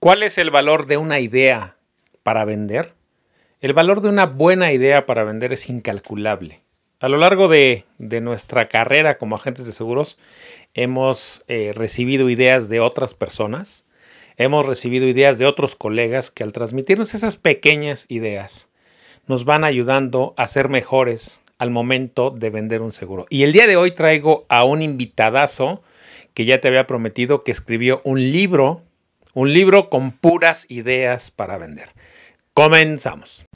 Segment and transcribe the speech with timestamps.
[0.00, 1.76] ¿Cuál es el valor de una idea
[2.22, 2.94] para vender?
[3.60, 6.62] El valor de una buena idea para vender es incalculable.
[7.00, 10.18] A lo largo de, nuestra carrera como agentes de seguros,
[10.72, 13.84] hemos eh, recibido ideas de otras personas,
[14.38, 18.70] hemos recibido ideas de otros colegas que al transmitirnos esas pequeñas ideas
[19.26, 23.26] nos van ayudando a ser mejores al momento de vender un seguro.
[23.28, 25.82] Y el día de hoy traigo a un invitadazo
[26.32, 28.80] que ya te había prometido que escribió un libro
[29.34, 31.90] un libro con puras ideas para vender.
[32.54, 33.46] Comenzamos.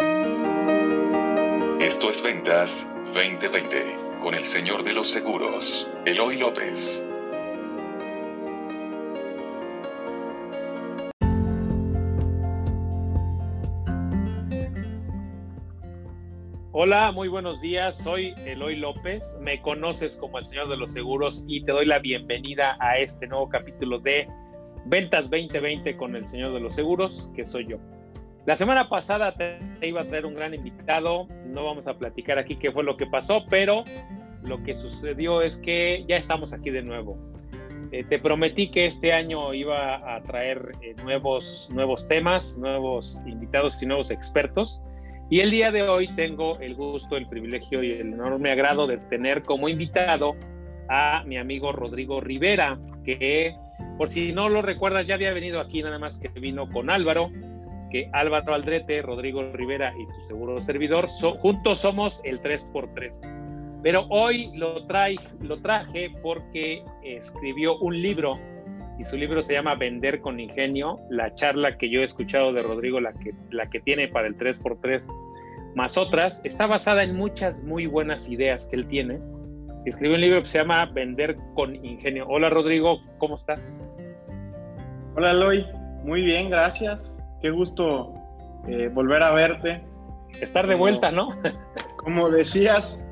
[1.80, 3.76] Esto es Ventas 2020
[4.20, 7.04] con el señor de los seguros, Eloy López.
[16.76, 17.96] Hola, muy buenos días.
[17.98, 19.36] Soy Eloy López.
[19.40, 23.28] Me conoces como el Señor de los Seguros y te doy la bienvenida a este
[23.28, 24.26] nuevo capítulo de
[24.86, 27.78] Ventas 2020 con el señor de los seguros, que soy yo.
[28.46, 32.56] La semana pasada te iba a traer un gran invitado, no vamos a platicar aquí
[32.56, 33.84] qué fue lo que pasó, pero
[34.42, 37.16] lo que sucedió es que ya estamos aquí de nuevo.
[37.90, 43.82] Eh, te prometí que este año iba a traer eh, nuevos, nuevos temas, nuevos invitados
[43.82, 44.80] y nuevos expertos.
[45.30, 48.98] Y el día de hoy tengo el gusto, el privilegio y el enorme agrado de
[48.98, 50.36] tener como invitado
[50.88, 53.54] a mi amigo Rodrigo Rivera, que
[53.98, 57.30] por si no lo recuerdas, ya había venido aquí, nada más que vino con Álvaro,
[57.90, 63.80] que Álvaro Aldrete, Rodrigo Rivera y tu seguro servidor, juntos somos el 3x3.
[63.82, 64.80] Pero hoy lo,
[65.42, 68.38] lo traje porque escribió un libro
[68.98, 72.62] y su libro se llama Vender con Ingenio, la charla que yo he escuchado de
[72.62, 75.06] Rodrigo, la que, la que tiene para el 3x3,
[75.74, 79.20] más otras, está basada en muchas muy buenas ideas que él tiene
[79.84, 82.26] escribió un libro que se llama Vender con Ingenio.
[82.28, 83.82] Hola Rodrigo, ¿cómo estás?
[85.16, 85.66] Hola Eloy,
[86.02, 87.22] muy bien, gracias.
[87.40, 88.14] Qué gusto
[88.66, 89.82] eh, volver a verte.
[90.40, 91.28] Estar de vuelta, ¿no?
[91.96, 93.04] Como decías,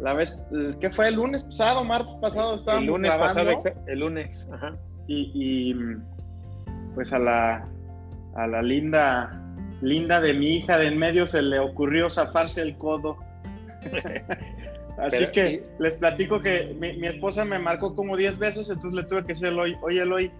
[0.00, 0.36] la vez,
[0.80, 1.08] ¿qué fue?
[1.08, 2.56] ¿El lunes pasado, martes pasado?
[2.56, 3.50] Estábamos el lunes pasado,
[3.86, 4.76] el lunes, ajá.
[5.06, 5.74] Y,
[6.94, 7.68] pues a la,
[8.34, 9.40] a la linda,
[9.80, 13.16] linda de mi hija de en medio se le ocurrió zafarse el codo.
[14.98, 19.22] Así que les platico que mi, esposa me marcó como 10 veces, entonces le tuve
[19.22, 20.30] que decir hoy, oye Eloy,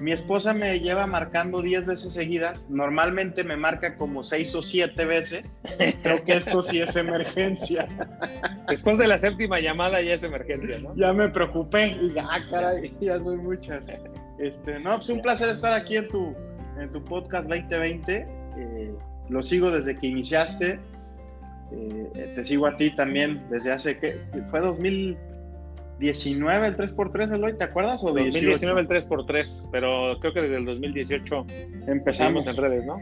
[0.00, 5.04] mi esposa me lleva marcando 10 veces seguidas, normalmente me marca como 6 o 7
[5.04, 5.60] veces,
[6.02, 7.88] creo que esto sí es emergencia.
[8.68, 10.94] Después de la séptima llamada ya es emergencia, ¿no?
[10.96, 13.92] Ya me preocupé y ya, ah, caray, ya son muchas.
[14.38, 16.34] Este, no, pues un placer estar aquí en tu,
[16.78, 18.26] en tu podcast 2020,
[18.56, 18.94] eh,
[19.28, 20.78] lo sigo desde que iniciaste,
[21.72, 24.16] eh, te sigo a ti también desde hace que
[24.50, 28.02] fue 2019 el 3x3, Eloy, ¿te acuerdas?
[28.02, 31.46] O 2019 el 3x3, pero creo que desde el 2018
[31.86, 33.00] empezamos en redes, ¿no?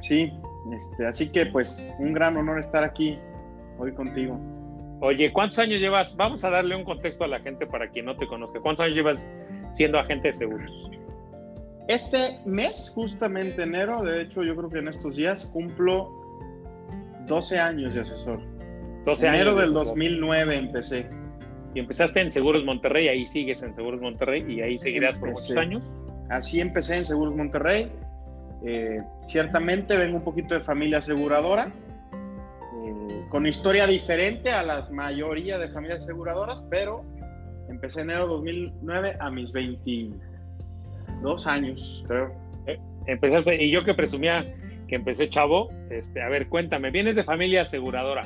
[0.00, 0.32] Sí,
[0.72, 3.18] este, así que pues un gran honor estar aquí
[3.78, 4.38] hoy contigo.
[5.00, 6.16] Oye, ¿cuántos años llevas?
[6.16, 8.60] Vamos a darle un contexto a la gente para quien no te conozca.
[8.60, 9.28] ¿Cuántos años llevas
[9.72, 10.90] siendo agente de seguros?
[11.88, 16.23] Este mes, justamente enero, de hecho yo creo que en estos días cumplo
[17.26, 18.40] 12 años de asesor.
[19.04, 21.08] 12 Enero años del 2009 empecé.
[21.74, 25.56] Y empezaste en Seguros Monterrey, ahí sigues en Seguros Monterrey y ahí seguirás por muchos
[25.56, 25.92] años.
[26.30, 27.90] Así empecé en Seguros Monterrey.
[28.64, 35.58] Eh, ciertamente vengo un poquito de familia aseguradora, eh, con historia diferente a la mayoría
[35.58, 37.04] de familias aseguradoras, pero
[37.68, 42.32] empecé en enero 2009 a mis 22 años, creo.
[42.66, 44.46] Eh, empezaste, y yo que presumía
[44.88, 45.70] que empecé chavo.
[45.90, 48.22] Este, a ver, cuéntame, ¿vienes de familia aseguradora?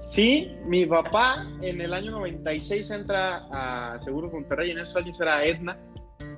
[0.00, 5.44] Sí, mi papá en el año 96 entra a Seguros Monterrey, en esos años era
[5.44, 5.76] Edna.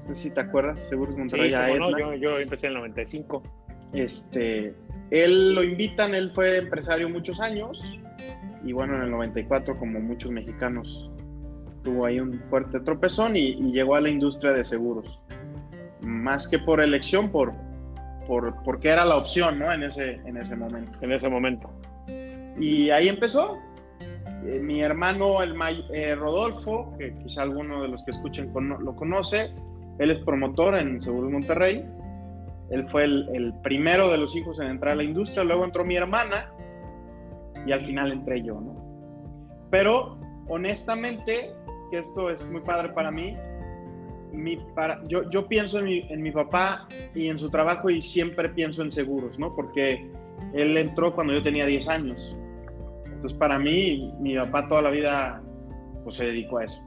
[0.08, 1.90] No sé si te acuerdas, Seguros Monterrey a Edna.
[1.90, 3.42] No, yo, empecé en el 95.
[3.92, 4.74] Este,
[5.10, 7.82] él lo invitan, él fue empresario muchos años
[8.64, 11.10] y bueno, en el 94, como muchos mexicanos,
[11.82, 15.20] tuvo ahí un fuerte tropezón y llegó a la industria de seguros.
[16.00, 17.54] Más que por elección, por,
[18.26, 19.72] por, porque era la opción, ¿no?
[19.72, 20.98] En ese, en ese momento.
[21.00, 21.70] En ese momento.
[22.58, 23.58] Y ahí empezó.
[24.44, 25.54] Eh, mi hermano, el
[25.92, 29.52] eh, Rodolfo, que quizá alguno de los que escuchen lo conoce,
[29.98, 31.84] él es promotor en Seguros Monterrey.
[32.70, 35.84] Él fue el, el, primero de los hijos en entrar a la industria, luego entró
[35.84, 36.52] mi hermana
[37.66, 38.76] y al final entré yo, ¿no?
[39.70, 40.18] Pero
[40.48, 41.52] honestamente,
[41.90, 43.36] que esto es muy padre para mí,
[44.32, 48.00] mi, para, yo, yo pienso en mi, en mi, papá y en su trabajo y
[48.00, 49.54] siempre pienso en seguros, ¿no?
[49.54, 50.06] Porque
[50.54, 52.36] él entró cuando yo tenía 10 años.
[53.04, 55.42] Entonces, para mí, mi papá toda la vida
[56.04, 56.82] pues, se dedicó a eso.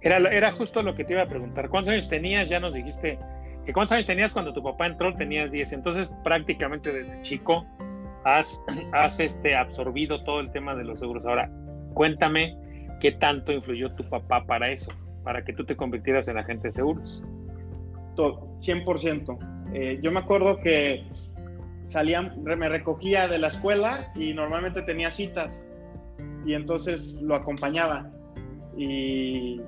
[0.00, 1.68] Era, era justo lo que te iba a preguntar.
[1.68, 2.48] ¿Cuántos años tenías?
[2.48, 3.18] Ya nos dijiste
[3.72, 5.14] ¿Cuántos años tenías cuando tu papá entró?
[5.14, 5.72] Tenías 10.
[5.72, 7.66] Entonces, prácticamente desde chico
[8.24, 11.26] has, has este, absorbido todo el tema de los seguros.
[11.26, 11.50] Ahora,
[11.94, 12.56] cuéntame
[13.00, 14.90] qué tanto influyó tu papá para eso,
[15.28, 17.22] para que tú te convirtieras en agente de seguros.
[18.16, 19.38] Todo, 100%.
[19.74, 21.04] Eh, yo me acuerdo que
[21.84, 25.66] salía, me recogía de la escuela y normalmente tenía citas
[26.46, 28.10] y entonces lo acompañaba
[28.74, 29.60] y,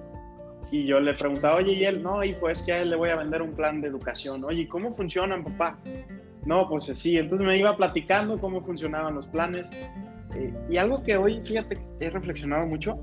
[0.72, 3.10] y yo le preguntaba, oye, y él, no, hijo, es que a él le voy
[3.10, 5.78] a vender un plan de educación, oye, ¿cómo funcionan, papá?
[6.46, 9.68] No, pues sí, entonces me iba platicando cómo funcionaban los planes
[10.36, 12.98] eh, y algo que hoy, fíjate, he reflexionado mucho,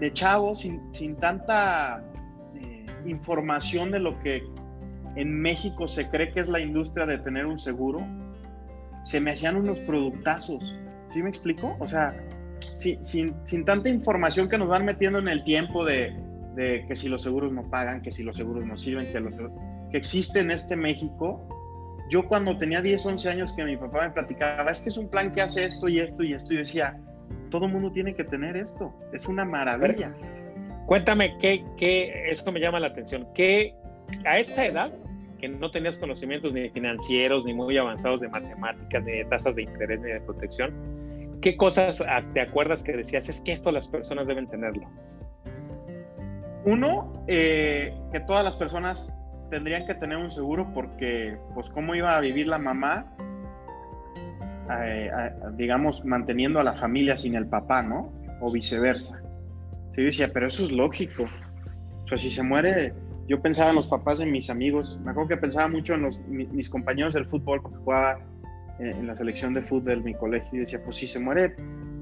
[0.00, 2.04] de chavo, sin, sin tanta
[2.54, 4.42] eh, información de lo que
[5.16, 8.00] en México se cree que es la industria de tener un seguro,
[9.02, 10.74] se me hacían unos productazos.
[11.12, 11.76] ¿Sí me explico?
[11.78, 12.16] O sea,
[12.72, 16.12] sin, sin, tanta información que nos van metiendo en el tiempo de,
[16.56, 19.34] de, que si los seguros no pagan, que si los seguros no sirven, que, los,
[19.34, 21.46] que existe en este México.
[22.10, 25.08] Yo cuando tenía 10, 11 años que mi papá me platicaba, es que es un
[25.08, 26.98] plan que hace esto y esto y esto, y decía,
[27.54, 30.12] todo mundo tiene que tener esto, es una maravilla.
[30.86, 33.76] Cuéntame, ¿qué, qué, esto me llama la atención, ¿qué
[34.24, 34.92] a esta edad
[35.38, 39.62] que no tenías conocimientos ni financieros, ni muy avanzados de matemáticas, ni de tasas de
[39.62, 40.74] interés, ni de protección,
[41.42, 43.28] ¿qué cosas ah, te acuerdas que decías?
[43.28, 44.90] Es que esto las personas deben tenerlo.
[46.64, 49.14] Uno, eh, que todas las personas
[49.50, 53.14] tendrían que tener un seguro porque, pues, ¿cómo iba a vivir la mamá?
[54.70, 55.10] Eh,
[55.56, 58.12] digamos, manteniendo a la familia sin el papá, ¿no?
[58.40, 59.20] O viceversa.
[59.92, 61.24] Sí, yo decía, pero eso es lógico.
[62.04, 62.94] O sea, si se muere
[63.26, 66.20] yo pensaba en los papás de mis amigos, me acuerdo que pensaba mucho en los,
[66.28, 68.18] mis, compañeros del fútbol, porque jugaba
[68.78, 71.56] eh, en, la selección de fútbol de mi colegio, y decía, pues si se muere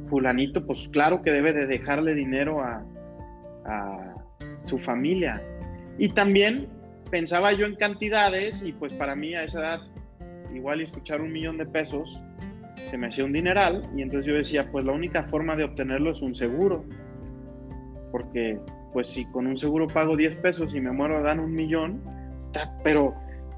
[0.08, 2.84] fulanito, pues claro que debe de dejarle dinero a,
[3.64, 4.14] a
[4.64, 5.40] su familia.
[5.98, 6.68] Y también
[7.10, 9.80] pensaba yo en cantidades, y pues para mí a esa edad,
[10.52, 12.20] igual escuchar un millón de pesos,
[12.76, 16.10] se me hacía un dineral, y entonces yo decía, pues la única forma de obtenerlo
[16.12, 16.84] es un seguro,
[18.10, 18.58] porque
[18.92, 22.02] pues si con un seguro pago 10 pesos y me muero dan un millón,
[22.84, 23.14] pero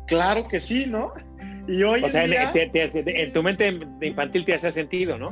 [0.06, 1.12] claro que sí, ¿no?
[1.66, 5.30] Y hoy o sea, en, tu mente infantil te hace sentido, ¿no?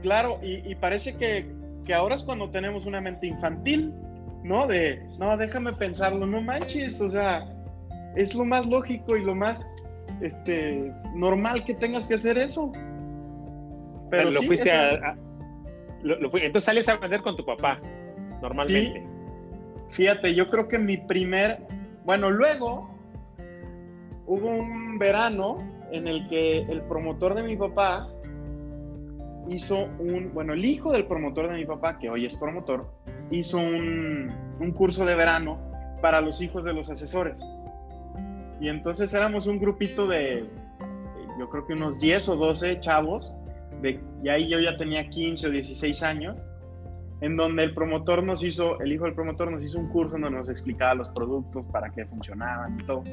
[0.00, 1.44] Claro, y, parece que,
[1.84, 3.92] que, ahora es cuando tenemos una mente infantil,
[4.44, 4.68] ¿no?
[4.68, 7.44] De, no, déjame pensarlo, no manches, o sea,
[8.14, 9.64] es lo más lógico y lo más
[10.20, 12.72] este, normal que tengas que hacer eso.
[14.12, 15.16] Pero lo fuiste a...
[16.02, 17.80] entonces sales a vender con tu papá,
[18.42, 19.06] normalmente.
[19.88, 21.66] Fíjate, yo creo que mi primer,
[22.04, 22.94] bueno, luego
[24.26, 25.56] hubo un verano
[25.92, 28.06] en el que el promotor de mi papá
[29.48, 32.92] hizo un, bueno, el hijo del promotor de mi papá, que hoy es promotor,
[33.30, 34.30] hizo un,
[34.60, 35.58] un curso de verano
[36.02, 37.40] para los hijos de los asesores.
[38.60, 40.44] Y entonces éramos un grupito de,
[41.38, 43.32] yo creo que unos 10 o 12 chavos,
[43.82, 46.42] de, y ahí yo ya tenía 15 o 16 años,
[47.20, 50.30] en donde el promotor nos hizo, el hijo del promotor nos hizo un curso donde
[50.30, 53.04] nos explicaba los productos, para qué funcionaban y todo.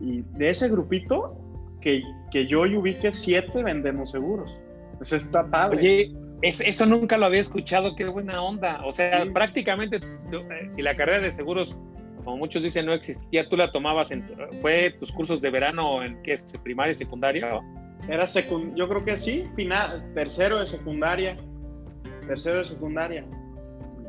[0.00, 1.36] Y de ese grupito,
[1.80, 4.50] que, que yo y ubique siete vendemos seguros.
[4.98, 5.78] Pues está padre.
[5.78, 6.12] Oye,
[6.42, 8.80] eso nunca lo había escuchado, qué buena onda.
[8.84, 11.76] O sea, prácticamente, eh, si la carrera de seguros,
[12.24, 14.24] como muchos dicen, no existía, tú la tomabas, en,
[14.60, 17.60] ¿fue tus cursos de verano en qué es, primaria y secundaria?
[18.08, 21.36] Era secund yo creo que sí, final, tercero de secundaria
[22.30, 23.24] tercero de secundaria.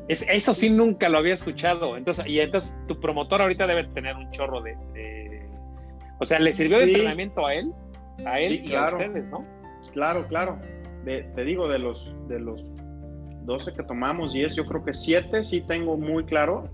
[0.08, 1.98] Es, eso sí nunca lo había escuchado.
[1.98, 4.76] Entonces, y entonces tu promotor ahorita debe tener un chorro de.
[6.20, 7.72] o sea, ¿le sirvió de entrenamiento a él?
[8.26, 9.46] A él y a ustedes, ¿no?
[9.94, 10.60] Claro, claro.
[11.06, 12.64] te digo, de los, de los
[13.46, 16.66] 12 que tomamos, 10, yo creo que 7 sí tengo muy claro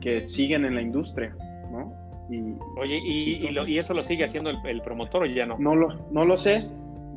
[0.00, 1.34] que siguen en la industria.
[2.30, 5.56] Y, Oye, y, y, eso lo sigue haciendo el, el, promotor o ya no?
[5.58, 6.68] No lo, no lo sé.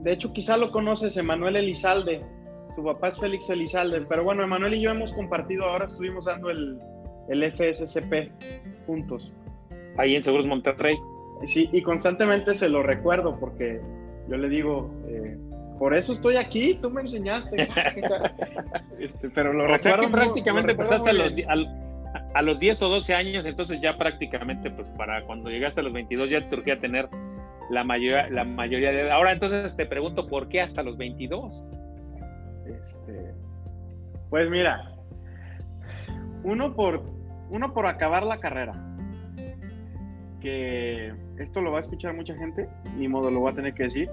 [0.04, 2.24] De hecho, quizá lo conoces, Emanuel Elizalde.
[2.76, 6.50] Su papá es Félix Elizalde, pero bueno, Emanuel y yo hemos compartido, ahora estuvimos dando
[6.50, 6.80] el,
[7.28, 8.32] el FSCP
[8.88, 9.34] juntos.
[9.98, 10.98] Ahí en Seguros Monterrey.
[11.46, 13.82] Sí, y constantemente se lo recuerdo porque
[14.30, 15.38] yo le digo, eh,
[15.80, 17.62] por eso estoy aquí, tú me enseñaste.
[19.00, 20.04] este, pero lo o recuerdo.
[20.04, 21.34] que prácticamente pasaste a los,
[22.34, 25.94] a, los 10 o 12 años, entonces ya prácticamente, pues para cuando llegaste a los
[25.94, 27.10] 22 ya te a tener
[27.70, 29.12] la mayoría, la mayoría de...
[29.12, 31.72] Ahora entonces te pregunto, ¿por qué hasta los 22?
[32.66, 33.34] Este,
[34.30, 34.96] pues mira,
[36.44, 37.04] uno por,
[37.50, 38.74] uno por acabar la carrera,
[40.42, 43.84] que esto lo va a escuchar mucha gente, ni modo lo voy a tener que
[43.84, 44.10] decir,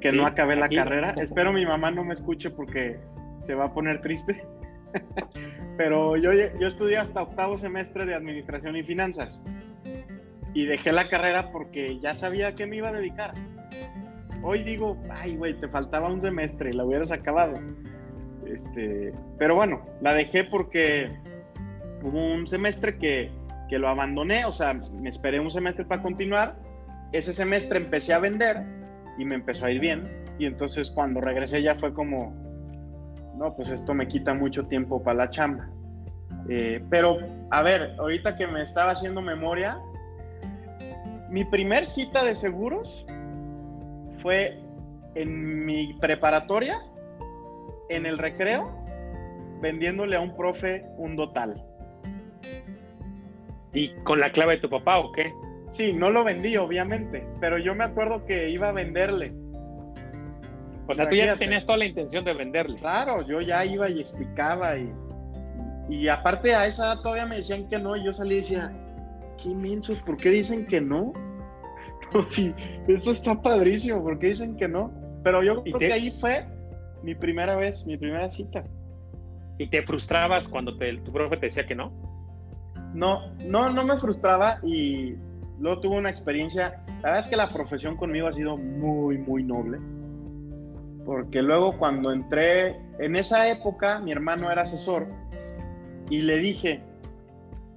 [0.00, 1.14] que no acabé la carrera.
[1.16, 2.98] Espero mi mamá no me escuche porque
[3.42, 4.44] se va a poner triste.
[5.80, 9.42] Pero yo, yo estudié hasta octavo semestre de administración y finanzas.
[10.52, 13.32] y dejé la carrera porque ya sabía a qué me iba a dedicar.
[14.42, 17.54] Hoy digo, ay, güey, te faltaba un semestre y la hubieras acabado.
[18.46, 21.16] Este, pero bueno, la dejé porque
[22.02, 23.30] hubo un semestre que,
[23.70, 26.56] que lo abandoné, o sea, me esperé un semestre para continuar.
[27.12, 28.58] Ese semestre empecé a vender
[29.16, 30.02] y me empezó a ir bien.
[30.38, 32.49] Y entonces cuando regresé ya fue como,
[33.40, 35.66] no, pues esto me quita mucho tiempo para la chamba.
[36.50, 37.18] Eh, pero,
[37.50, 39.78] a ver, ahorita que me estaba haciendo memoria,
[41.30, 43.06] mi primer cita de seguros
[44.18, 44.58] fue
[45.14, 46.82] en mi preparatoria,
[47.88, 48.70] en el recreo,
[49.62, 51.54] vendiéndole a un profe un dotal.
[53.72, 55.32] ¿Y con la clave de tu papá o qué?
[55.70, 59.32] Sí, no lo vendí, obviamente, pero yo me acuerdo que iba a venderle.
[60.90, 62.76] O sea, tú ya tenías toda la intención de venderle.
[62.78, 64.92] Claro, yo ya iba y explicaba y,
[65.88, 68.72] y aparte a esa edad todavía me decían que no y yo salí y decía,
[69.42, 71.12] qué inmensos, ¿por qué dicen que no?
[72.28, 72.52] sí,
[72.88, 74.92] esto está padrísimo, ¿por qué dicen que no?
[75.22, 76.46] Pero yo creo que ahí fue
[77.02, 78.64] mi primera vez, mi primera cita.
[79.58, 81.92] ¿Y te frustrabas cuando te, tu profe te decía que no?
[82.94, 85.14] No, no, no me frustraba y
[85.60, 86.82] luego tuve una experiencia.
[87.02, 89.78] La verdad es que la profesión conmigo ha sido muy, muy noble.
[91.04, 95.06] Porque luego cuando entré, en esa época mi hermano era asesor
[96.10, 96.82] y le dije,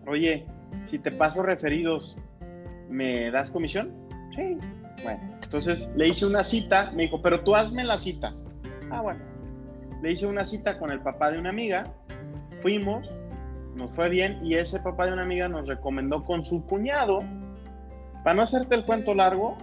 [0.07, 0.45] oye,
[0.87, 2.17] si te paso referidos,
[2.89, 3.91] ¿me das comisión?
[4.35, 4.57] Sí.
[5.03, 8.45] Bueno, entonces le hice una cita, me dijo, pero tú hazme las citas.
[8.91, 9.21] Ah, bueno.
[10.01, 11.93] Le hice una cita con el papá de una amiga,
[12.61, 13.09] fuimos,
[13.75, 17.19] nos fue bien y ese papá de una amiga nos recomendó con su cuñado.
[18.23, 19.57] Para no hacerte el cuento largo,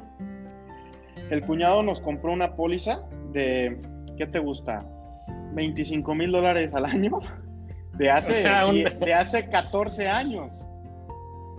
[1.31, 3.80] el cuñado nos compró una póliza de,
[4.16, 4.84] ¿qué te gusta?
[5.52, 7.20] 25 mil dólares al año
[7.99, 10.68] de hace, de hace 14 años,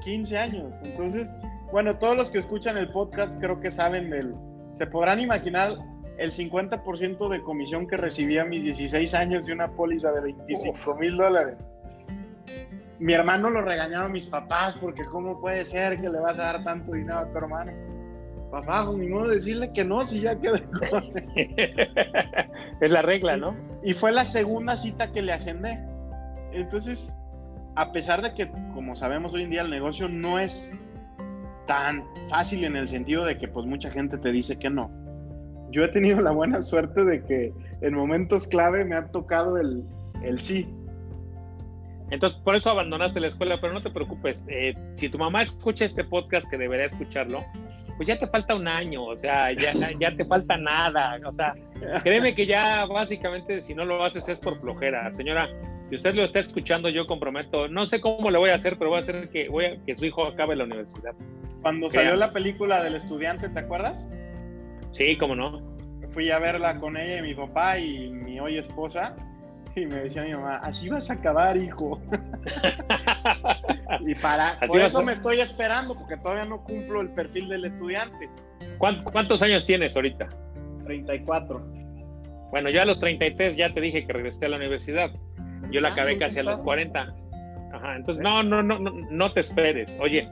[0.04, 0.76] 15 años.
[0.84, 1.34] Entonces,
[1.72, 4.36] bueno, todos los que escuchan el podcast creo que saben del,
[4.72, 5.78] se podrán imaginar
[6.18, 10.96] el 50% de comisión que recibí a mis 16 años de una póliza de 25
[10.96, 11.58] mil dólares
[13.02, 16.64] mi hermano lo regañaron mis papás porque cómo puede ser que le vas a dar
[16.64, 17.72] tanto dinero a tu hermano.
[18.52, 20.56] Papá, pues ni modo decirle que no, si ya quedó
[22.82, 23.56] Es la regla, ¿no?
[23.82, 25.80] Y fue la segunda cita que le agendé.
[26.52, 27.16] Entonces,
[27.76, 30.78] a pesar de que, como sabemos hoy en día, el negocio no es
[31.66, 34.92] tan fácil en el sentido de que pues mucha gente te dice que no.
[35.72, 39.86] Yo he tenido la buena suerte de que en momentos clave me ha tocado el,
[40.24, 40.68] el sí.
[42.10, 44.44] Entonces, por eso abandonaste la escuela, pero no te preocupes.
[44.50, 47.46] Eh, si tu mamá escucha este podcast, que debería escucharlo,
[48.02, 51.20] pues ya te falta un año, o sea, ya, ya te falta nada.
[51.24, 51.54] O sea,
[52.02, 55.14] créeme que ya básicamente si no lo haces es por flojera.
[55.14, 55.48] Señora,
[55.88, 58.90] si usted lo está escuchando, yo comprometo, no sé cómo le voy a hacer, pero
[58.90, 61.14] voy a hacer que, voy a, que su hijo acabe la universidad.
[61.62, 64.08] Cuando salió la película del estudiante, ¿te acuerdas?
[64.90, 65.62] Sí, cómo no.
[66.10, 69.16] Fui a verla con ella y mi papá y mi hoy esposa
[69.76, 72.02] Y me decía mi mamá, así vas a acabar, hijo.
[74.02, 78.30] y para, por eso me estoy esperando, porque todavía no cumplo el perfil del estudiante.
[78.78, 80.28] ¿Cuántos años tienes ahorita?
[80.86, 81.62] 34.
[82.52, 85.12] Bueno, yo a los 33 ya te dije que regresé a la universidad.
[85.72, 87.08] Yo la ah, acabé casi a los 40.
[87.74, 89.98] Ajá, entonces no, no, no, no, no te esperes.
[90.02, 90.28] Oye,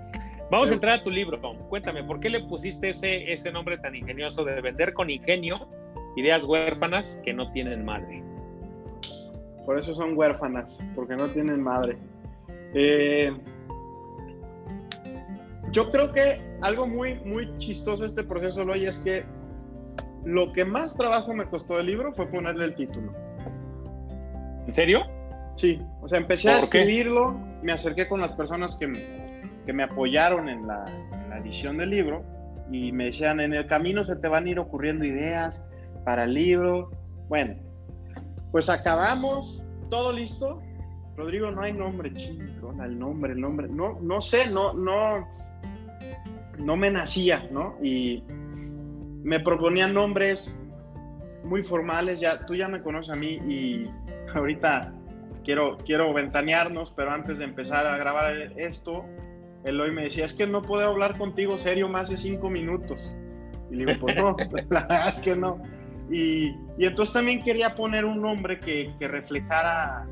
[0.51, 1.39] vamos a entrar a tu libro.
[1.69, 5.69] Cuéntame, ¿por qué le pusiste ese, ese nombre tan ingenioso de vender con ingenio
[6.17, 8.21] ideas huérfanas que no tienen madre?
[9.69, 11.95] Por eso son huérfanas, porque no tienen madre.
[12.73, 13.31] Eh,
[15.71, 19.23] yo creo que algo muy, muy chistoso este proceso, hoy es que
[20.25, 23.13] lo que más trabajo me costó el libro fue ponerle el título.
[24.65, 25.01] ¿En serio?
[25.55, 28.91] Sí, o sea, empecé a escribirlo, me acerqué con las personas que,
[29.67, 30.83] que me apoyaron en la,
[31.13, 32.23] en la edición del libro
[32.71, 35.63] y me decían, en el camino se te van a ir ocurriendo ideas
[36.05, 36.89] para el libro.
[37.27, 37.68] Bueno,
[38.51, 40.61] pues acabamos, todo listo.
[41.15, 43.67] Rodrigo, no hay nombre, chingón, el nombre, el nombre.
[43.67, 45.27] No, no sé, no, no,
[46.57, 47.75] no me nacía, ¿no?
[47.83, 48.23] Y
[49.23, 50.57] me proponían nombres
[51.43, 53.89] muy formales, ya, tú ya me conoces a mí y
[54.33, 54.93] ahorita
[55.43, 59.05] quiero, quiero ventanearnos, pero antes de empezar a grabar esto,
[59.63, 63.13] Eloy me decía, es que no puedo hablar contigo serio más de cinco minutos.
[63.71, 64.35] Y le digo, pues no,
[64.69, 65.61] la verdad es que no.
[66.11, 70.07] Y, entonces también quería poner un nombre que, reflejara,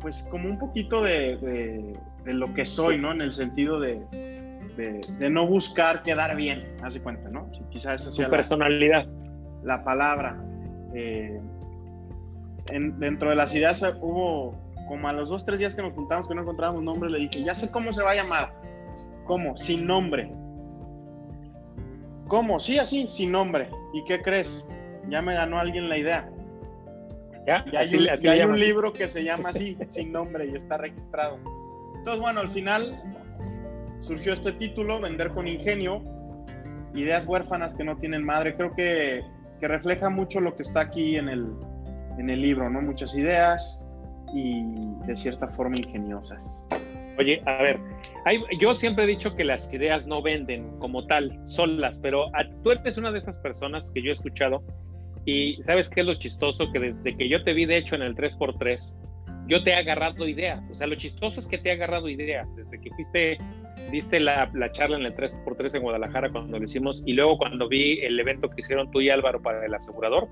[0.00, 3.12] pues como un poquito de, lo que soy, ¿no?
[3.12, 4.00] En el sentido de,
[5.30, 7.50] no buscar quedar bien, hace cuenta, ¿no?
[7.70, 9.06] quizás esa sea personalidad.
[9.62, 10.42] La, palabra.
[10.94, 11.40] Eh,
[12.98, 14.52] dentro de las ideas hubo
[14.88, 17.42] como a los dos, tres días que nos juntamos que no encontrábamos nombre, le dije,
[17.42, 18.52] ya sé cómo se va a llamar.
[19.24, 19.56] ¿Cómo?
[19.56, 20.30] Sin nombre.
[22.32, 22.58] ¿Cómo?
[22.60, 23.68] Sí, así, sin nombre.
[23.92, 24.66] ¿Y qué crees?
[25.10, 26.30] Ya me ganó alguien la idea.
[27.46, 27.62] ¿Ya?
[27.70, 31.36] Y hay, un, hay un libro que se llama así, sin nombre, y está registrado.
[31.94, 32.98] Entonces, bueno, al final
[34.00, 36.02] surgió este título, Vender con Ingenio,
[36.94, 38.56] ideas huérfanas que no tienen madre.
[38.56, 39.22] Creo que,
[39.60, 41.52] que refleja mucho lo que está aquí en el,
[42.16, 42.80] en el libro, ¿no?
[42.80, 43.82] Muchas ideas
[44.32, 44.64] y
[45.04, 46.42] de cierta forma ingeniosas.
[47.18, 47.78] Oye, a ver,
[48.58, 52.30] yo siempre he dicho que las ideas no venden como tal, solas, pero
[52.62, 54.62] tú eres una de esas personas que yo he escuchado
[55.24, 58.02] y sabes qué es lo chistoso, que desde que yo te vi de hecho en
[58.02, 58.98] el 3x3,
[59.46, 62.48] yo te he agarrado ideas, o sea, lo chistoso es que te he agarrado ideas,
[62.56, 63.38] desde que fuiste,
[63.90, 67.68] diste la, la charla en el 3x3 en Guadalajara cuando lo hicimos y luego cuando
[67.68, 70.28] vi el evento que hicieron tú y Álvaro para el asegurador,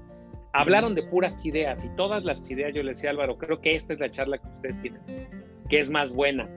[0.53, 3.93] hablaron de puras ideas y todas las ideas yo le decía Álvaro, creo que esta
[3.93, 5.03] es la charla que ustedes tienen,
[5.69, 6.49] que es más buena,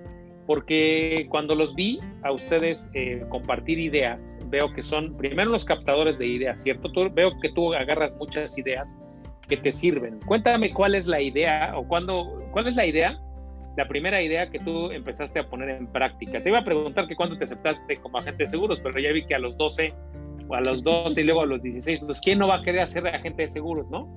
[0.45, 6.17] porque cuando los vi a ustedes eh, compartir ideas, veo que son primero los captadores
[6.17, 6.91] de ideas, ¿cierto?
[6.91, 8.97] Tú, veo que tú agarras muchas ideas
[9.47, 10.19] que te sirven.
[10.25, 13.19] Cuéntame cuál es la idea o cuándo, cuál es la idea,
[13.77, 16.41] la primera idea que tú empezaste a poner en práctica.
[16.41, 19.25] Te iba a preguntar que cuándo te aceptaste como agente de seguros, pero ya vi
[19.25, 19.93] que a los 12
[20.47, 22.81] o a los 12 y luego a los 16, pues ¿quién no va a querer
[22.81, 24.07] hacer agente de seguros, no?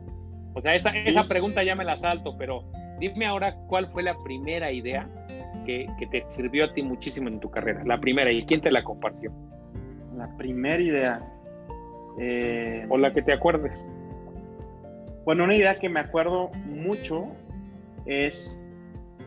[0.54, 2.64] O sea, esa, esa pregunta ya me la salto, pero
[2.98, 5.08] dime ahora cuál fue la primera idea
[5.66, 8.70] que, que, te sirvió a ti muchísimo en tu carrera, la primera, y quién te
[8.70, 9.32] la compartió.
[10.16, 11.20] La primera idea.
[12.18, 13.86] Eh, o la que te acuerdes.
[15.26, 17.26] Bueno, una idea que me acuerdo mucho
[18.06, 18.58] es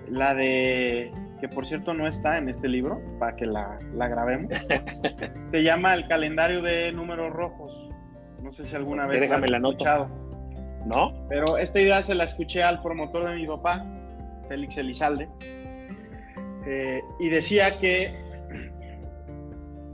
[0.09, 4.51] la de que por cierto no está en este libro, para que la, la grabemos.
[5.51, 7.89] Se llama El calendario de números rojos.
[8.43, 10.09] No sé si alguna vez Déjame la, has escuchado.
[10.85, 11.13] ¿No?
[11.27, 13.85] Pero esta idea se la escuché al promotor de mi papá,
[14.47, 15.29] Félix Elizalde,
[16.65, 18.13] eh, y decía que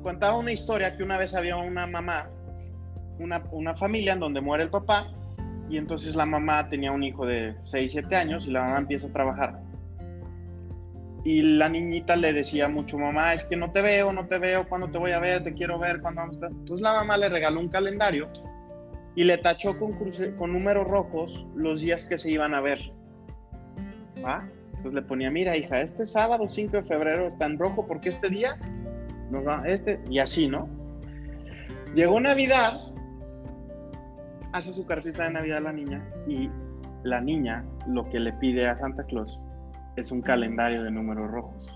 [0.03, 2.29] contaba una historia que una vez había una mamá,
[3.19, 5.07] una, una familia en donde muere el papá,
[5.69, 9.07] y entonces la mamá tenía un hijo de 6, 7 años y la mamá empieza
[9.07, 9.65] a trabajar
[11.25, 14.69] y la niñita le decía mucho, mamá, es que no te veo, no te veo,
[14.69, 16.51] cuando te voy a ver, te quiero ver, cuando vamos a estar.
[16.51, 18.29] Entonces la mamá le regaló un calendario
[19.15, 19.93] y le tachó con,
[20.37, 22.79] con números rojos los días que se iban a ver.
[24.23, 24.47] ¿Va?
[24.85, 28.29] Entonces le ponía, mira, hija, este sábado 5 de febrero está en rojo porque este
[28.29, 28.55] día
[29.31, 30.69] nos va, este, y así, ¿no?
[31.95, 32.81] Llegó Navidad,
[34.53, 36.51] hace su cartita de Navidad la niña y
[37.01, 39.39] la niña lo que le pide a Santa Claus
[39.95, 41.67] es un calendario de números rojos.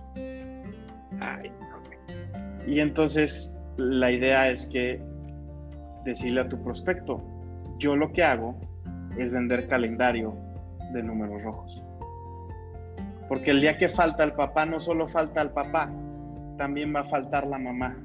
[2.67, 5.02] Y entonces la idea es que
[6.06, 7.24] decirle a tu prospecto,
[7.80, 8.60] yo lo que hago
[9.17, 10.36] es vender calendario
[10.93, 11.79] de números rojos.
[13.30, 15.89] Porque el día que falta el papá, no solo falta el papá,
[16.58, 17.96] también va a faltar la mamá.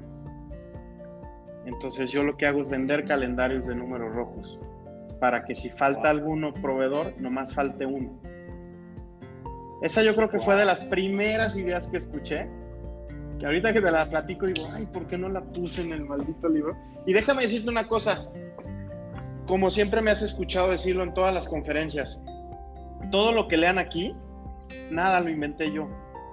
[1.65, 4.59] Entonces yo lo que hago es vender calendarios de números rojos,
[5.19, 8.17] para que si falta alguno proveedor, nomás falte uno.
[9.81, 12.47] Esa yo creo que fue de las primeras ideas que escuché.
[13.39, 16.05] Que ahorita que te la platico digo, ay, ¿por qué no la puse en el
[16.05, 16.75] maldito libro?
[17.05, 18.25] Y déjame decirte una cosa.
[19.47, 22.21] Como siempre me has escuchado decirlo en todas las conferencias,
[23.11, 24.15] todo lo que lean aquí,
[24.91, 25.87] nada lo inventé yo.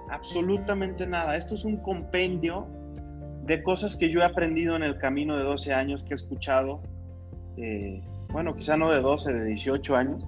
[0.09, 1.37] Absolutamente nada.
[1.37, 2.67] Esto es un compendio
[3.45, 6.81] de cosas que yo he aprendido en el camino de 12 años, que he escuchado,
[7.57, 10.23] eh, bueno, quizá no de 12, de 18 años,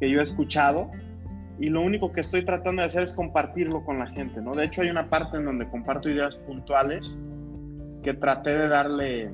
[0.00, 0.90] que yo he escuchado
[1.58, 4.52] y lo único que estoy tratando de hacer es compartirlo con la gente, ¿no?
[4.52, 7.16] De hecho hay una parte en donde comparto ideas puntuales
[8.02, 9.30] que traté de darle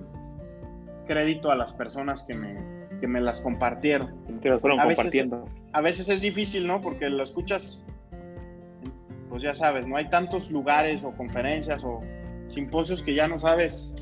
[1.06, 2.56] crédito a las personas que me,
[3.00, 4.14] que me las compartieron.
[4.42, 5.44] Que las fueron a compartiendo.
[5.44, 6.80] Veces, a veces es difícil, ¿no?
[6.80, 7.82] Porque lo escuchas,
[9.28, 12.02] pues ya sabes, no hay tantos lugares o conferencias o
[12.48, 13.94] simposios que ya no sabes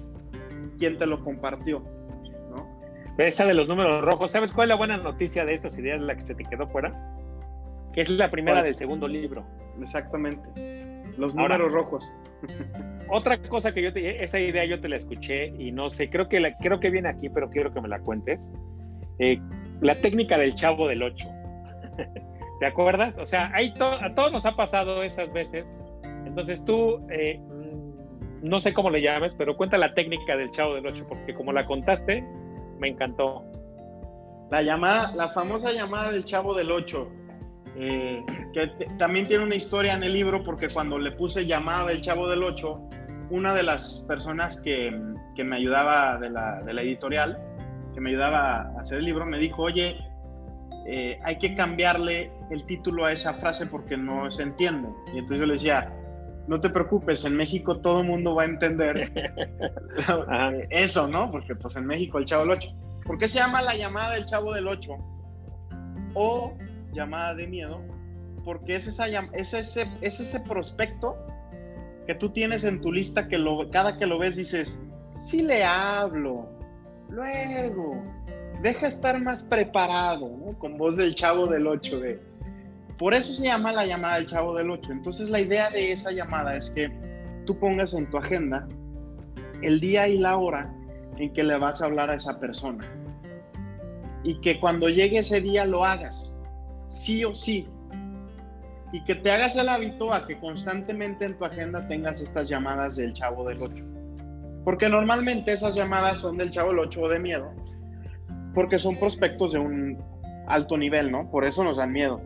[0.79, 1.83] quién te lo compartió,
[2.51, 2.67] ¿no?
[3.19, 6.17] Esa de los números rojos, ¿sabes cuál es la buena noticia de esas ideas, la
[6.17, 6.93] que se te quedó fuera?
[7.97, 9.45] es la primera del segundo libro.
[9.81, 10.49] Exactamente.
[11.17, 12.15] Los números rojos.
[13.09, 16.29] Otra cosa que yo te, esa idea yo te la escuché y no sé, creo
[16.29, 18.51] que la, creo que viene aquí, pero quiero que me la cuentes.
[19.19, 19.41] Eh,
[19.81, 21.29] la técnica del chavo del 8.
[22.61, 23.19] ¿Te acuerdas?
[23.19, 25.73] O sea, a todos nos ha pasado esas veces.
[26.25, 30.75] Entonces tú, eh, mm, no sé cómo le llames, pero cuenta la técnica del chavo
[30.75, 32.25] del 8, porque como la contaste,
[32.79, 33.45] me encantó.
[34.51, 37.09] La llamada, la famosa llamada del chavo del 8
[37.79, 42.01] eh, que también tiene una historia en el libro porque cuando le puse llamada del
[42.01, 42.81] Chavo del Ocho,
[43.29, 44.99] una de las personas que,
[45.35, 47.39] que me ayudaba de la, de la, editorial,
[47.93, 49.99] que me ayudaba a hacer el libro, me dijo, oye,
[50.89, 54.89] eh, hay que cambiarle el título a esa frase porque no se entiende.
[55.13, 55.93] Y entonces yo le decía,
[56.47, 59.13] no te preocupes, en México todo el mundo va a entender
[60.71, 61.31] eso, ¿no?
[61.31, 62.71] Porque pues en México el Chavo del 8.
[63.05, 64.93] ¿Por qué se llama la llamada del Chavo del 8?
[66.15, 66.55] O
[66.93, 67.83] llamada de miedo,
[68.45, 71.17] porque es, esa, es, ese, es ese prospecto
[72.07, 74.79] que tú tienes en tu lista que lo, cada que lo ves dices,
[75.13, 76.49] sí le hablo,
[77.09, 78.03] luego,
[78.67, 80.29] deja estar más preparado.
[80.59, 82.21] Con voz del chavo del 8 de...
[82.99, 84.91] Por eso se llama la llamada del chavo del 8.
[84.91, 86.91] Entonces la idea de esa llamada es que
[87.47, 88.67] tú pongas en tu agenda
[89.63, 90.75] el día y la hora
[91.17, 92.85] en que le vas a hablar a esa persona.
[94.25, 96.37] Y que cuando llegue ese día lo hagas,
[96.89, 97.69] sí o sí.
[98.93, 102.97] Y que te hagas el hábito a que constantemente en tu agenda tengas estas llamadas
[102.97, 103.85] del chavo del 8.
[104.65, 107.67] Porque normalmente esas llamadas son del chavo del 8 o de miedo
[108.57, 109.99] porque son prospectos de un
[110.47, 111.31] alto nivel, ¿no?
[111.31, 112.23] Por eso nos dan miedo,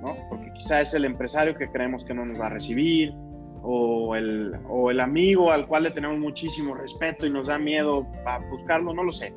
[0.00, 0.16] ¿no?
[0.30, 3.12] Porque quizá es el empresario que creemos que no nos va a recibir,
[3.62, 8.06] o el, o el amigo al cual le tenemos muchísimo respeto y nos da miedo
[8.24, 9.34] a buscarlo, no lo sé.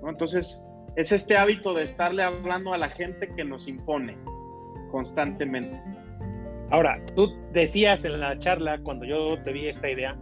[0.00, 0.10] ¿no?
[0.10, 4.16] Entonces, es este hábito de estarle hablando a la gente que nos impone
[4.92, 5.76] constantemente.
[6.70, 10.16] Ahora, tú decías en la charla, cuando yo te vi esta idea,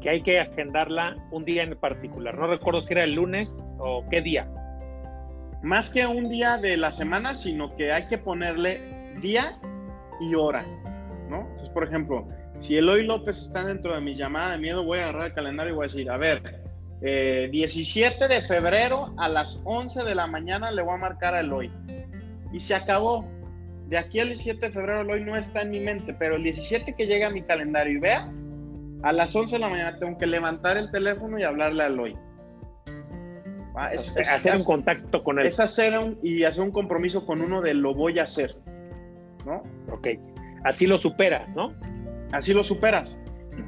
[0.00, 2.36] que hay que agendarla un día en particular.
[2.36, 4.50] No recuerdo si era el lunes o qué día
[5.66, 8.80] más que un día de la semana, sino que hay que ponerle
[9.20, 9.58] día
[10.20, 10.64] y hora,
[11.28, 11.40] ¿no?
[11.40, 12.28] Entonces, por ejemplo,
[12.60, 15.72] si Eloy López está dentro de mi llamada de miedo, voy a agarrar el calendario
[15.72, 16.62] y voy a decir, a ver,
[17.50, 21.40] 17 eh, de febrero a las 11 de la mañana le voy a marcar a
[21.40, 21.68] Eloy.
[22.52, 23.26] Y se acabó.
[23.88, 26.94] De aquí al 17 de febrero Eloy no está en mi mente, pero el 17
[26.94, 28.32] que llega a mi calendario y vea,
[29.02, 32.16] a las 11 de la mañana tengo que levantar el teléfono y hablarle a Eloy.
[33.76, 35.46] Ah, es, hacer un contacto con él.
[35.46, 38.56] Es hacer un, y hacer un compromiso con uno de lo voy a hacer,
[39.44, 39.62] ¿no?
[39.92, 40.08] Ok,
[40.64, 41.74] así lo superas, ¿no?
[42.32, 43.18] Así lo superas,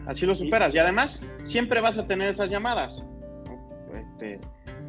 [0.07, 0.75] así lo superas.
[0.75, 3.05] Y además, siempre vas a tener esas llamadas.
[3.93, 4.41] Este,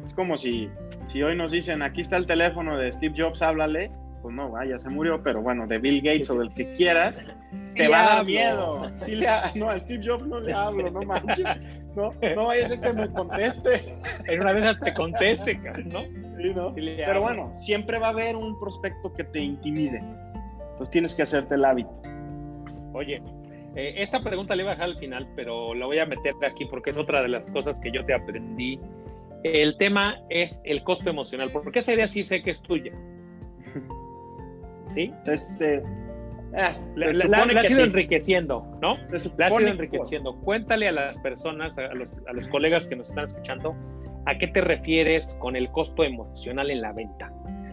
[0.06, 0.70] es como si,
[1.06, 3.90] si hoy nos dicen, aquí está el teléfono de Steve Jobs, háblale.
[4.22, 7.24] Pues no, vaya, se murió, pero bueno, de Bill Gates o del que quieras,
[7.74, 8.90] te va a dar miedo.
[9.54, 11.46] no, a Steve Jobs no le hablo, no manches.
[11.96, 13.96] No, no vaya a ser que me conteste.
[14.26, 15.54] En una de esas te conteste,
[15.92, 16.02] ¿no?
[16.36, 16.70] Sí, ¿no?
[16.74, 19.98] Pero bueno, siempre va a haber un prospecto que te intimide.
[19.98, 21.90] Entonces tienes que hacerte el hábito.
[22.92, 23.22] Oye,
[23.76, 26.64] eh, esta pregunta le iba a dejar al final, pero la voy a meter aquí
[26.64, 28.80] porque es otra de las cosas que yo te aprendí.
[29.42, 31.50] El tema es el costo emocional.
[31.52, 32.92] Porque esa idea sí sé que es tuya.
[34.86, 35.12] ¿Sí?
[35.26, 35.82] Este,
[36.56, 38.96] Ah, la, la, ha ido enriqueciendo, ¿no?
[39.38, 40.34] La ha ido enriqueciendo.
[40.40, 43.74] Cuéntale a las personas, a los, a los colegas que nos están escuchando,
[44.26, 47.32] a qué te refieres con el costo emocional en la venta.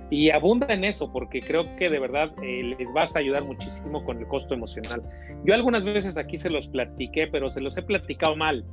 [0.10, 4.06] Y abunda en eso, porque creo que de verdad eh, les vas a ayudar muchísimo
[4.06, 5.02] con el costo emocional.
[5.44, 8.64] Yo algunas veces aquí se los platiqué, pero se los he platicado mal.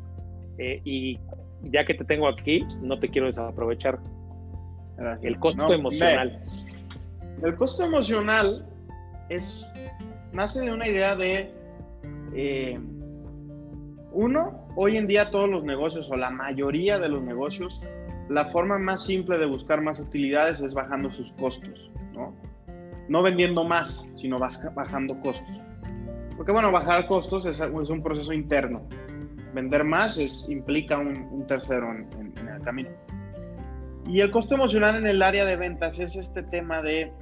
[0.59, 1.19] Eh, y
[1.62, 3.99] ya que te tengo aquí, no te quiero desaprovechar.
[5.23, 6.40] El costo emocional.
[7.43, 8.64] el costo emocional
[9.28, 9.68] es
[10.32, 11.54] nace de una idea de,
[12.34, 12.78] eh,
[14.12, 17.80] uno, hoy en día todos los negocios o la mayoría de los negocios,
[18.28, 22.34] la forma más simple de buscar más utilidades es bajando sus costos, ¿no?
[23.08, 25.60] No vendiendo más, sino bajando costos.
[26.37, 28.88] Porque bueno, bajar costos es, un proceso interno.
[29.52, 32.08] Vender más es, implica un, tercero en,
[32.38, 32.90] en el camino.
[34.06, 37.12] Y el costo emocional en el área de ventas es este tema de,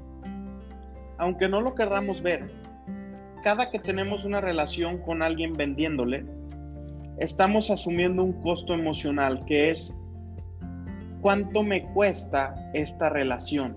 [1.22, 2.50] aunque no lo querramos ver,
[3.44, 6.26] cada que tenemos una relación con alguien vendiéndole,
[7.18, 9.96] estamos asumiendo un costo emocional que es
[11.20, 13.76] cuánto me cuesta esta relación.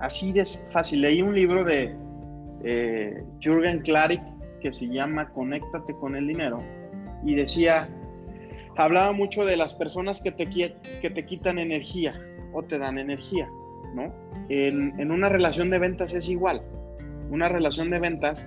[0.00, 1.00] Así de fácil.
[1.00, 1.96] Leí un libro de
[2.62, 4.20] eh, Jürgen Klarik
[4.60, 6.58] que se llama Conéctate con el dinero
[7.24, 7.88] y decía,
[8.76, 12.20] hablaba mucho de las personas que te, que te quitan energía
[12.52, 13.48] o te dan energía,
[13.94, 14.12] ¿no?
[14.48, 16.62] En, en una relación de ventas es igual
[17.32, 18.46] una relación de ventas,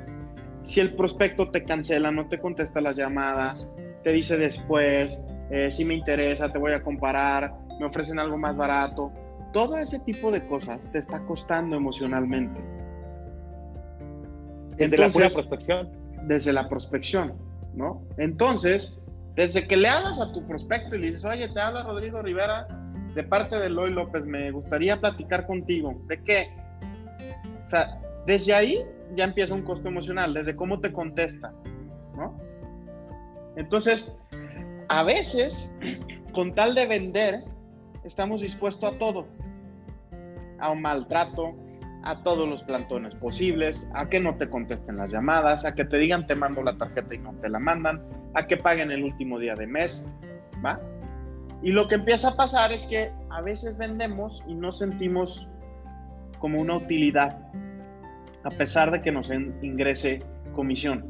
[0.64, 3.68] si el prospecto te cancela, no te contesta las llamadas,
[4.04, 8.56] te dice después, eh, si me interesa, te voy a comparar, me ofrecen algo más
[8.56, 9.12] barato,
[9.54, 12.62] todo ese tipo de cosas te está costando emocionalmente.
[14.78, 15.90] Desde la pura prospección.
[16.28, 17.34] Desde la prospección,
[17.74, 18.04] ¿no?
[18.18, 18.96] Entonces,
[19.36, 22.68] desde que le hablas a tu prospecto y le dices, oye, te habla Rodrigo Rivera
[23.16, 25.96] de parte de Loy López, me gustaría platicar contigo.
[26.08, 26.54] ¿De qué?
[27.66, 31.54] O sea, desde ahí ya empieza un costo emocional, desde cómo te contesta,
[32.16, 32.38] ¿no?
[33.56, 34.16] Entonces,
[34.90, 35.74] a veces,
[36.34, 37.44] con tal de vender,
[38.04, 39.28] estamos dispuestos a todo,
[40.60, 41.56] a un maltrato,
[42.04, 45.98] a todos los plantones posibles, a que no te contesten las llamadas, a que te
[45.98, 49.40] digan te mando la tarjeta y no te la mandan, a que paguen el último
[49.40, 50.08] día de mes,
[50.64, 50.80] ¿va?
[51.66, 55.48] Y lo que empieza a pasar es que a veces vendemos y no sentimos
[56.38, 57.40] como una utilidad,
[58.44, 60.22] a pesar de que nos ingrese
[60.54, 61.04] comisión.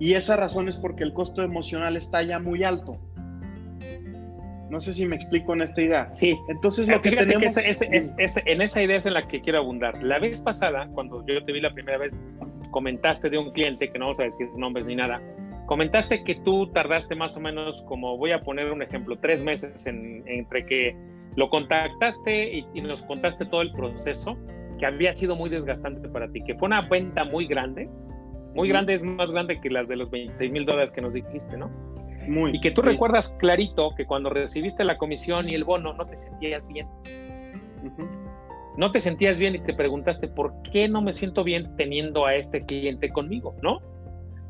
[0.00, 2.94] Y esa razón es porque el costo emocional está ya muy alto.
[4.70, 6.10] No sé si me explico en esta idea.
[6.10, 6.36] Sí.
[6.48, 7.56] Entonces lo que tenemos...
[7.56, 10.02] en esa idea es en la que quiero abundar.
[10.02, 12.12] La vez pasada, cuando yo te vi la primera vez,
[12.72, 15.22] comentaste de un cliente, que no vamos a decir nombres ni nada,
[15.66, 19.86] comentaste que tú tardaste más o menos, como voy a poner un ejemplo, tres meses
[19.86, 20.96] entre que
[21.36, 24.36] lo contactaste y, y, nos contaste todo el proceso,
[24.78, 27.88] que había sido muy desgastante para ti, que fue una venta muy grande,
[28.54, 31.56] muy grande, es más grande que las de los 26 mil dólares que nos dijiste,
[31.56, 31.70] ¿no?
[32.52, 36.16] y que tú recuerdas clarito que cuando recibiste la comisión y el bono no te
[36.16, 36.88] sentías bien.
[38.76, 42.34] No te sentías bien y te preguntaste, ¿por qué no me siento bien teniendo a
[42.34, 43.54] este cliente conmigo?
[43.62, 43.80] ¿No?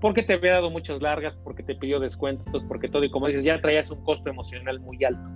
[0.05, 3.43] Porque te había dado muchas largas, porque te pidió descuentos, porque todo, y como dices,
[3.43, 5.31] ya traías un costo emocional muy alto.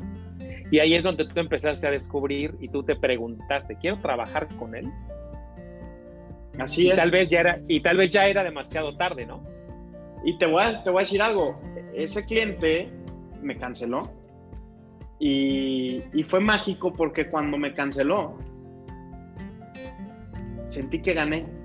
[0.71, 4.75] Y ahí es donde tú empezaste a descubrir y tú te preguntaste, ¿quiero trabajar con
[4.75, 4.93] él?
[6.59, 6.99] Así es.
[6.99, 9.43] Tal vez ya era, y tal vez ya era demasiado tarde, ¿no?
[10.23, 11.59] Y te voy, a, te voy a decir algo,
[11.95, 12.91] ese cliente
[13.41, 14.13] me canceló
[15.19, 18.37] y, fue mágico porque cuando me canceló,
[20.69, 21.58] sentí que gané.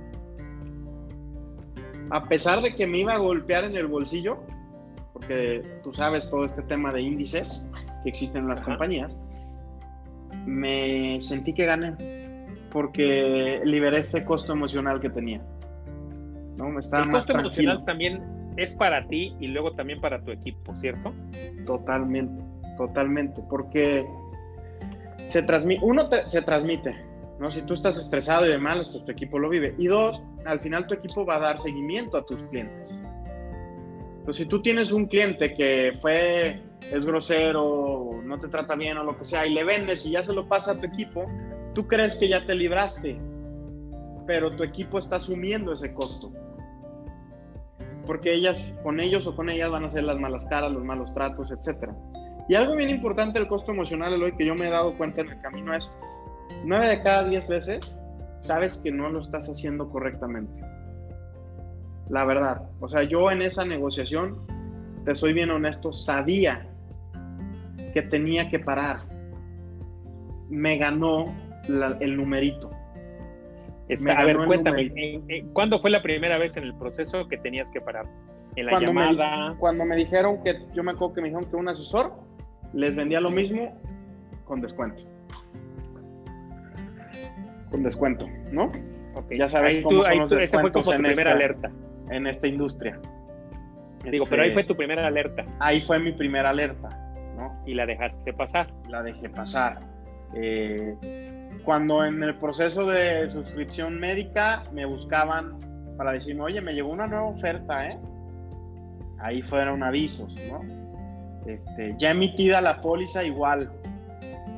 [2.13, 4.37] A pesar de que me iba a golpear en el bolsillo,
[5.13, 7.67] porque tú sabes todo este tema de índices
[8.03, 9.11] que existen en las compañías,
[10.45, 11.95] me sentí que gané
[12.71, 15.41] porque liberé ese costo emocional que tenía.
[16.55, 16.77] ¿no?
[16.77, 18.21] Estaba el costo emocional también
[18.57, 21.15] es para ti y luego también para tu equipo, ¿cierto?
[21.65, 22.45] Totalmente,
[22.77, 24.05] totalmente, porque
[25.29, 26.95] se transmite, uno se transmite,
[27.39, 27.51] ¿no?
[27.51, 29.75] Si tú estás estresado y de malas, pues tu equipo lo vive.
[29.77, 32.97] Y dos, al final tu equipo va a dar seguimiento a tus clientes.
[34.19, 39.03] Entonces, si tú tienes un cliente que fue, es grosero, no te trata bien o
[39.03, 41.25] lo que sea, y le vendes y ya se lo pasa a tu equipo,
[41.73, 43.19] tú crees que ya te libraste,
[44.25, 46.31] pero tu equipo está asumiendo ese costo
[48.05, 51.13] porque ellas, con ellos o con ellas van a ser las malas caras, los malos
[51.13, 51.91] tratos, etc.
[52.49, 55.29] Y algo bien importante del costo emocional, hoy que yo me he dado cuenta en
[55.29, 55.95] el camino es,
[56.65, 57.97] nueve de cada diez veces
[58.39, 60.63] sabes que no lo estás haciendo correctamente.
[62.09, 62.69] La verdad.
[62.79, 64.39] O sea, yo en esa negociación,
[65.05, 66.67] te soy bien honesto, sabía
[67.93, 69.01] que tenía que parar.
[70.49, 71.25] Me ganó
[71.99, 72.69] el numerito
[74.15, 74.91] a ver, cuéntame,
[75.53, 78.05] ¿cuándo fue la primera vez en el proceso que tenías que parar?
[78.55, 79.49] ¿En la cuando llamada?
[79.51, 82.13] Me, cuando me dijeron que, yo me acuerdo que me dijeron que un asesor
[82.73, 83.77] les vendía lo mismo
[84.45, 85.03] con descuento.
[87.73, 88.71] Con descuento, ¿no?
[89.31, 91.71] Ya sabes cómo son los descuentos fue tu primera alerta.
[92.11, 92.99] En esta industria.
[94.11, 95.43] Digo, pero ahí este, fue tu primera alerta.
[95.59, 96.89] Ahí fue mi primera alerta,
[97.35, 97.59] ¿no?
[97.65, 98.67] Y la dejaste pasar.
[98.89, 99.79] La dejé pasar.
[100.35, 100.95] Eh,
[101.63, 105.57] cuando en el proceso de suscripción médica me buscaban
[105.97, 107.97] para decirme, oye, me llegó una nueva oferta, ¿eh?
[109.17, 110.61] Ahí fueron avisos, ¿no?
[111.47, 113.71] Este, ya emitida la póliza igual.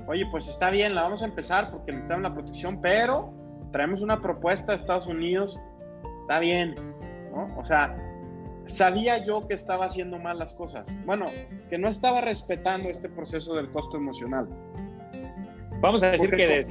[0.07, 3.33] Oye, pues está bien, la vamos a empezar porque necesitamos la protección, pero
[3.71, 5.59] traemos una propuesta de Estados Unidos,
[6.21, 6.75] está bien,
[7.31, 7.57] ¿no?
[7.57, 7.95] O sea,
[8.67, 10.87] sabía yo que estaba haciendo mal las cosas.
[11.05, 11.25] Bueno,
[11.69, 14.47] que no estaba respetando este proceso del costo emocional.
[15.81, 16.63] Vamos a decir que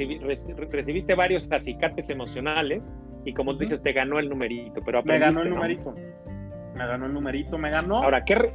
[0.70, 2.90] recibiste varios acicates emocionales
[3.24, 5.94] y como dices, te ganó el numerito, pero Me ganó el numerito.
[6.74, 8.02] Me ganó el numerito, me ganó.
[8.02, 8.52] Ahora, ¿qué?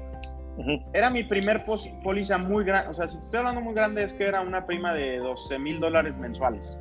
[0.94, 1.64] Era mi primer
[2.04, 4.66] póliza muy grande, o sea, si te estoy hablando muy grande es que era una
[4.66, 6.78] prima de 12 mil dólares mensuales.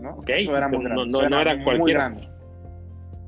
[0.00, 0.20] ¿no?
[0.26, 1.06] Eso era muy grande.
[1.06, 2.28] No, no, era, muy grande.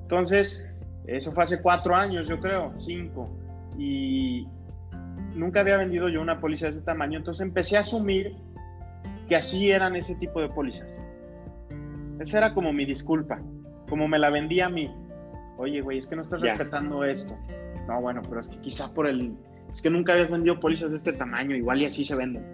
[0.03, 0.71] Entonces,
[1.07, 3.31] eso fue hace cuatro años, yo creo, cinco.
[3.77, 4.47] Y
[5.35, 7.19] nunca había vendido yo una póliza de ese tamaño.
[7.19, 8.37] Entonces empecé a asumir
[9.29, 11.03] que así eran ese tipo de pólizas.
[12.21, 13.41] Esa era como mi disculpa,
[13.89, 14.93] como me la vendía a mí.
[15.57, 17.37] Oye, güey, es que no estás respetando esto.
[17.89, 19.35] No, bueno, pero es que quizá por el...
[19.73, 22.45] Es que nunca habías vendido pólizas de este tamaño, igual y así se venden.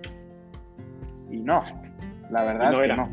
[1.31, 1.63] Y no,
[2.31, 3.11] la verdad es que no.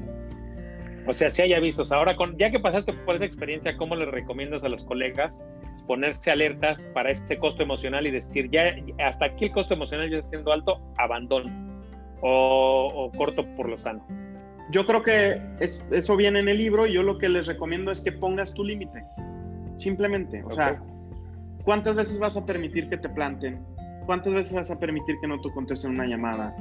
[1.07, 1.91] O sea, si hay avisos.
[1.91, 5.41] Ahora, con, ya que pasaste por esa experiencia, ¿cómo le recomiendas a los colegas
[5.87, 10.17] ponerse alertas para este costo emocional y decir, ya hasta aquí el costo emocional ya
[10.17, 11.49] está siendo alto, abandono?
[12.21, 14.05] o, corto por lo sano?
[14.69, 18.01] Yo creo que eso viene en el libro y yo lo que les recomiendo es
[18.01, 19.03] que pongas tu límite.
[19.77, 20.81] Simplemente, o sea,
[21.63, 23.63] ¿cuántas veces vas a permitir que te planten?
[24.05, 26.55] ¿Cuántas veces vas a permitir que no te contesten una llamada?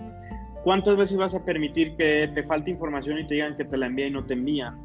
[0.62, 3.86] ¿Cuántas veces vas a permitir que te falte información y te digan que te la
[3.86, 4.78] envían y no te envían?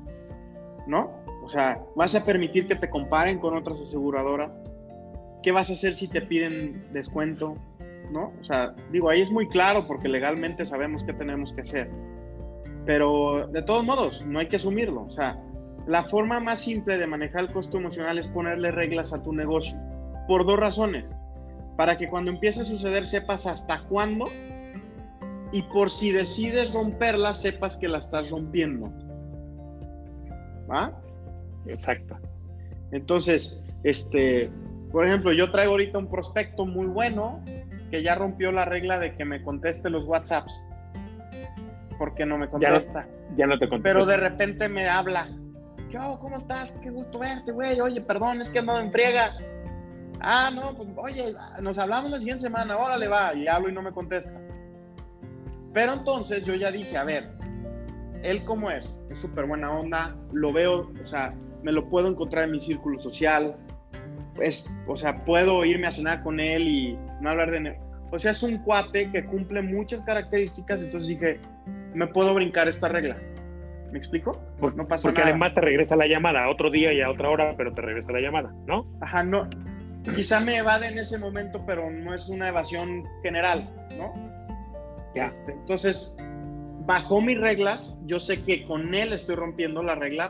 [0.88, 1.12] ¿No?
[1.44, 4.52] O sea, ¿vas a permitir que te comparen con otras aseguradoras?
[5.44, 7.56] ¿Qué vas a hacer si te piden descuento?
[8.12, 8.34] ¿No?
[8.42, 11.90] O sea, digo, ahí es muy claro porque legalmente sabemos qué tenemos que hacer.
[12.86, 15.04] Pero de todos modos, no hay que asumirlo.
[15.04, 15.40] O sea,
[15.88, 19.78] la forma más simple de manejar el costo emocional es ponerle reglas a tu negocio.
[20.28, 21.06] Por dos razones.
[21.78, 24.26] Para que cuando empiece a suceder sepas hasta cuándo
[25.52, 28.92] y por si decides romperla sepas que la estás rompiendo.
[30.70, 30.92] ¿Va?
[31.68, 32.18] Exacto.
[32.92, 34.50] Entonces, este,
[34.92, 37.44] por ejemplo, yo traigo ahorita un prospecto muy bueno
[37.92, 40.54] que ya rompió la regla de que me conteste los WhatsApps.
[41.98, 43.08] Porque no me contesta.
[43.38, 43.84] Ya no, te contesta.
[43.84, 45.30] Pero de repente me habla.
[45.90, 46.72] Yo, ¿cómo estás?
[46.82, 47.80] Qué gusto verte, güey.
[47.80, 49.38] Oye, perdón, es que ando en friega.
[50.28, 51.24] Ah, no, pues, oye,
[51.62, 53.36] nos hablamos la siguiente semana, órale, va.
[53.36, 54.34] Y hablo y no me contesta.
[55.72, 57.30] Pero entonces yo ya dije, a ver,
[58.24, 62.46] él cómo es, es súper buena onda, lo veo, o sea, me lo puedo encontrar
[62.46, 63.56] en mi círculo social,
[64.36, 67.78] pues, o sea, puedo irme a cenar con él y no hablar de...
[68.12, 71.40] O sea, es un cuate que cumple muchas características, entonces dije,
[71.94, 73.16] me puedo brincar esta regla.
[73.92, 74.42] ¿Me explico?
[74.60, 77.54] Porque, no pasa porque además te regresa la llamada otro día y a otra hora,
[77.56, 78.88] pero te regresa la llamada, ¿no?
[79.02, 79.48] Ajá, no.
[80.14, 84.14] Quizá me evade en ese momento, pero no es una evasión general, ¿no?
[85.16, 86.16] Este, entonces,
[86.86, 90.30] bajo mis reglas, yo sé que con él estoy rompiendo la regla,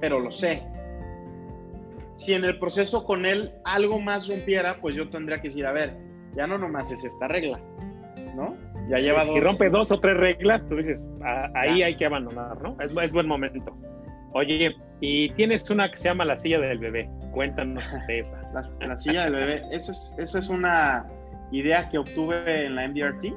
[0.00, 0.62] pero lo sé.
[2.14, 5.72] Si en el proceso con él algo más rompiera, pues yo tendría que decir, a
[5.72, 5.96] ver,
[6.34, 7.60] ya no nomás es esta regla,
[8.34, 8.56] ¿no?
[8.88, 9.36] Ya lleva pues, dos.
[9.36, 12.76] Si rompe dos o tres reglas, tú dices, ah, ahí hay que abandonar, ¿no?
[12.80, 13.76] Es, es buen momento.
[14.34, 17.08] Oye, y tienes una que se llama la silla del bebé.
[17.32, 18.40] Cuéntanos de esa.
[18.52, 21.06] La, silla del bebé, esa es, esa es una
[21.50, 23.34] idea que obtuve en la MDRT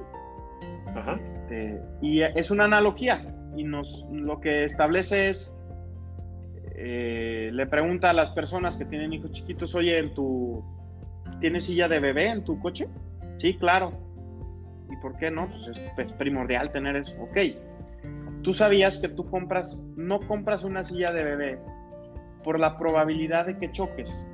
[1.24, 3.22] este, y es una analogía
[3.56, 5.56] y nos lo que establece es,
[6.76, 10.64] eh, le pregunta a las personas que tienen hijos chiquitos, oye, ¿en tu,
[11.40, 12.88] ¿tienes silla de bebé en tu coche?
[13.38, 13.94] Sí, claro.
[14.90, 15.50] ¿Y por qué no?
[15.50, 17.22] Pues es, primordial tener eso.
[17.22, 17.38] Ok.
[18.46, 21.60] Tú sabías que tú compras, no compras una silla de bebé
[22.44, 24.32] por la probabilidad de que choques.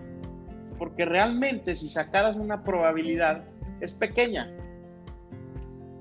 [0.77, 3.45] Porque realmente si sacaras una probabilidad,
[3.79, 4.51] es pequeña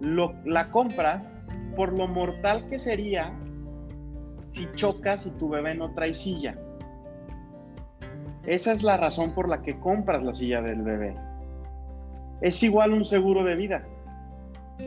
[0.01, 1.33] lo, la compras
[1.77, 3.33] por lo mortal que sería
[4.51, 6.59] si chocas y tu bebé no trae silla.
[8.45, 11.15] Esa es la razón por la que compras la silla del bebé.
[12.41, 13.85] Es igual un seguro de vida.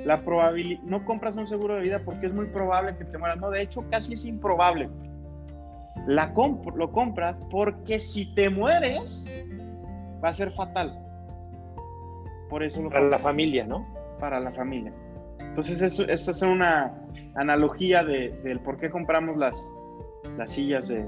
[0.05, 3.39] La probabilidad, no compras un seguro de vida porque es muy probable que te mueras.
[3.39, 4.89] No, de hecho, casi es improbable.
[6.07, 6.33] La
[6.75, 9.29] lo compras porque si te mueres,
[10.23, 10.99] va a ser fatal.
[12.49, 13.87] Por eso lo Para la familia, ¿no?
[14.19, 14.91] Para la familia.
[15.39, 16.93] Entonces, eso, es una
[17.35, 19.73] analogía de, del por qué compramos las,
[20.37, 21.05] las sillas de,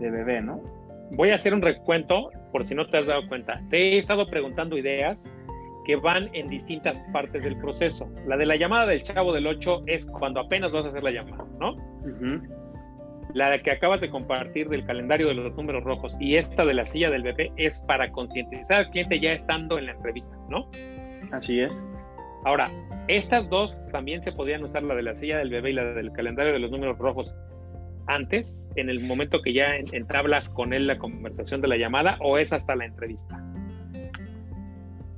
[0.00, 0.60] de bebé, ¿no?
[1.12, 3.60] Voy a hacer un recuento, por si no te has dado cuenta.
[3.70, 5.30] Te he estado preguntando ideas
[5.86, 8.10] que van en distintas partes del proceso.
[8.26, 11.12] La de la llamada del chavo del 8 es cuando apenas vas a hacer la
[11.12, 11.76] llamada, ¿no?
[13.34, 16.84] La que acabas de compartir del calendario de los números rojos y esta de la
[16.84, 20.68] silla del bebé es para concientizar al cliente ya estando en la entrevista, ¿no?
[21.30, 21.72] Así es.
[22.44, 22.68] Ahora,
[23.06, 26.10] estas dos también se podían usar, la de la silla del bebé y la del
[26.10, 27.32] calendario de los números rojos,
[28.08, 32.38] antes, en el momento que ya entablas con él la conversación de la llamada, o
[32.38, 33.40] es hasta la entrevista.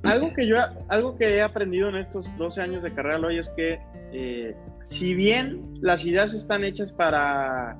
[0.03, 0.57] Algo que yo,
[0.87, 3.79] algo que he aprendido en estos 12 años de carrera hoy es que
[4.13, 4.55] eh,
[4.87, 7.77] si bien las ideas están hechas para,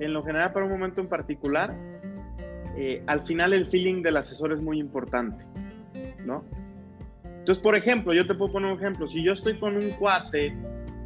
[0.00, 1.74] en lo general, para un momento en particular,
[2.76, 5.44] eh, al final el feeling del asesor es muy importante,
[6.24, 6.44] ¿no?
[7.24, 9.06] Entonces, por ejemplo, yo te puedo poner un ejemplo.
[9.06, 10.54] Si yo estoy con un cuate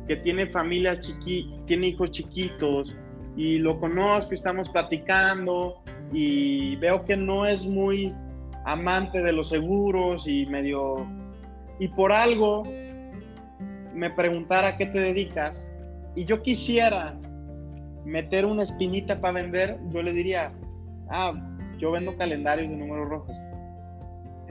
[0.07, 2.97] que tiene familia chiqui, tiene hijos chiquitos
[3.37, 8.13] y lo conozco estamos platicando y veo que no es muy
[8.65, 11.07] amante de los seguros y medio
[11.79, 12.63] y por algo
[13.95, 15.73] me preguntara a qué te dedicas
[16.15, 17.15] y yo quisiera
[18.05, 20.53] meter una espinita para vender, yo le diría,
[21.09, 21.33] ah,
[21.79, 23.37] yo vendo calendarios de números rojos.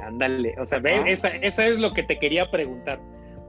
[0.02, 3.00] Ándale, o sea, ve, esa, es lo que te quería preguntar.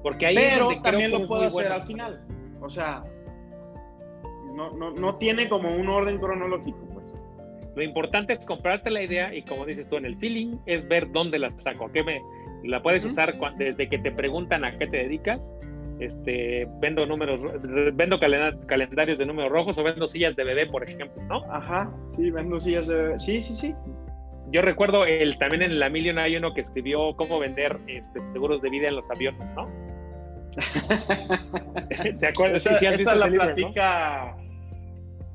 [0.02, 2.20] Porque ahí Pero también lo puedo hacer al final.
[2.60, 3.04] O sea,
[4.54, 6.91] no, no, no tiene como un orden cronológico.
[7.74, 11.10] Lo importante es comprarte la idea y como dices tú, en el feeling es ver
[11.10, 11.86] dónde la saco.
[11.86, 12.20] ¿A qué me
[12.64, 15.56] la puedes usar desde que te preguntan a qué te dedicas?
[16.00, 17.42] Este, vendo números,
[17.94, 21.44] vendo calendarios de números rojos o vendo sillas de bebé, por ejemplo, ¿no?
[21.50, 23.18] Ajá, sí, vendo sillas de bebé.
[23.18, 23.74] Sí, sí, sí
[24.52, 28.60] yo recuerdo el, también en la Million hay uno que escribió cómo vender este, seguros
[28.60, 29.66] de vida en los aviones, ¿no?
[32.18, 32.66] ¿Te acuerdas?
[32.66, 33.54] Esa, Sí, sí, esa la libro.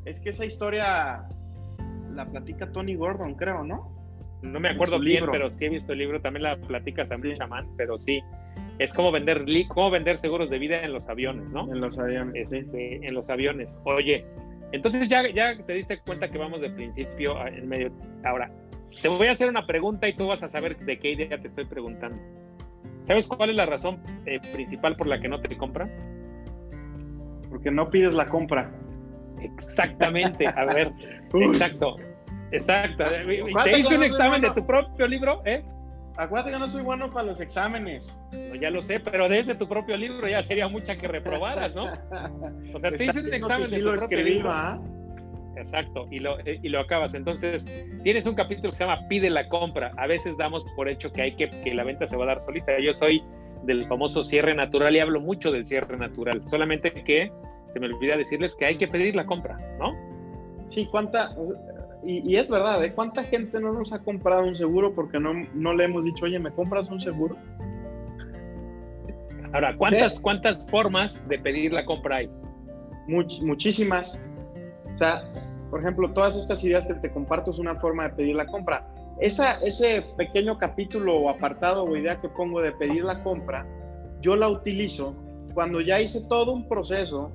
[0.05, 1.23] Es que esa historia
[2.17, 3.95] la platica Tony Gordon, creo, ¿no?
[4.41, 5.31] No me acuerdo bien, libro.
[5.31, 6.19] pero sí he visto el libro.
[6.21, 7.37] También la platica Samuel Sí.
[7.39, 8.21] Chamán, pero sí.
[8.79, 11.71] Es como vender, cómo vender seguros de vida en los aviones, ¿no?
[11.73, 12.49] En los aviones.
[12.49, 12.57] sí.
[12.59, 13.79] este, en los aviones.
[13.85, 14.25] Oye,
[14.71, 17.91] entonces ya, ya te diste cuenta que vamos de principio a- en medio.
[18.25, 18.51] Ahora,
[19.01, 21.47] te voy a hacer una pregunta y tú vas a saber de qué idea te
[21.47, 22.17] estoy preguntando.
[23.03, 25.89] ¿Sabes cuál es la razón eh, principal por la que no te compran?
[27.49, 28.71] Porque no pides la compra.
[29.41, 30.91] Exactamente, a ver,
[31.33, 31.95] exacto,
[32.51, 33.03] exacto.
[33.51, 35.41] ¿Cuántas ¿Te hice un examen de tu propio libro?
[35.45, 35.63] ¿eh?
[36.17, 38.19] Acuérdate que no soy bueno para los exámenes.
[38.31, 41.85] No, ya lo sé, pero desde tu propio libro ya sería mucha que reprobaras, ¿no?
[42.73, 44.51] O sea, te hice un examen si de tu lo propio escribí, libro.
[45.57, 47.13] Exacto, y lo, eh, y lo acabas.
[47.13, 47.71] Entonces,
[48.03, 49.91] tienes un capítulo que se llama Pide la compra.
[49.97, 52.41] A veces damos por hecho que hay que, que la venta se va a dar
[52.41, 52.79] solita.
[52.79, 53.23] Yo soy
[53.63, 56.41] del famoso cierre natural y hablo mucho del cierre natural.
[56.47, 57.31] Solamente que
[57.73, 59.95] se me olvida decirles que hay que pedir la compra, ¿no?
[60.69, 61.31] Sí, cuánta.
[62.05, 62.93] Y, y es verdad, ¿eh?
[62.93, 66.39] ¿Cuánta gente no nos ha comprado un seguro porque no, no le hemos dicho, oye,
[66.39, 67.35] ¿me compras un seguro?
[69.53, 72.29] Ahora, ¿cuántas, ¿cuántas formas de pedir la compra hay?
[73.07, 74.23] Much- muchísimas.
[74.93, 75.21] O sea,
[75.69, 78.87] por ejemplo, todas estas ideas que te comparto es una forma de pedir la compra.
[79.19, 83.65] Esa, ese pequeño capítulo o apartado o idea que pongo de pedir la compra,
[84.21, 85.15] yo la utilizo
[85.53, 87.31] cuando ya hice todo un proceso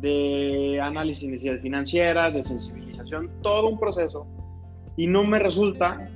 [0.00, 4.26] de análisis necesidades financieras, de sensibilización, todo un proceso,
[4.96, 6.10] y no me resulta,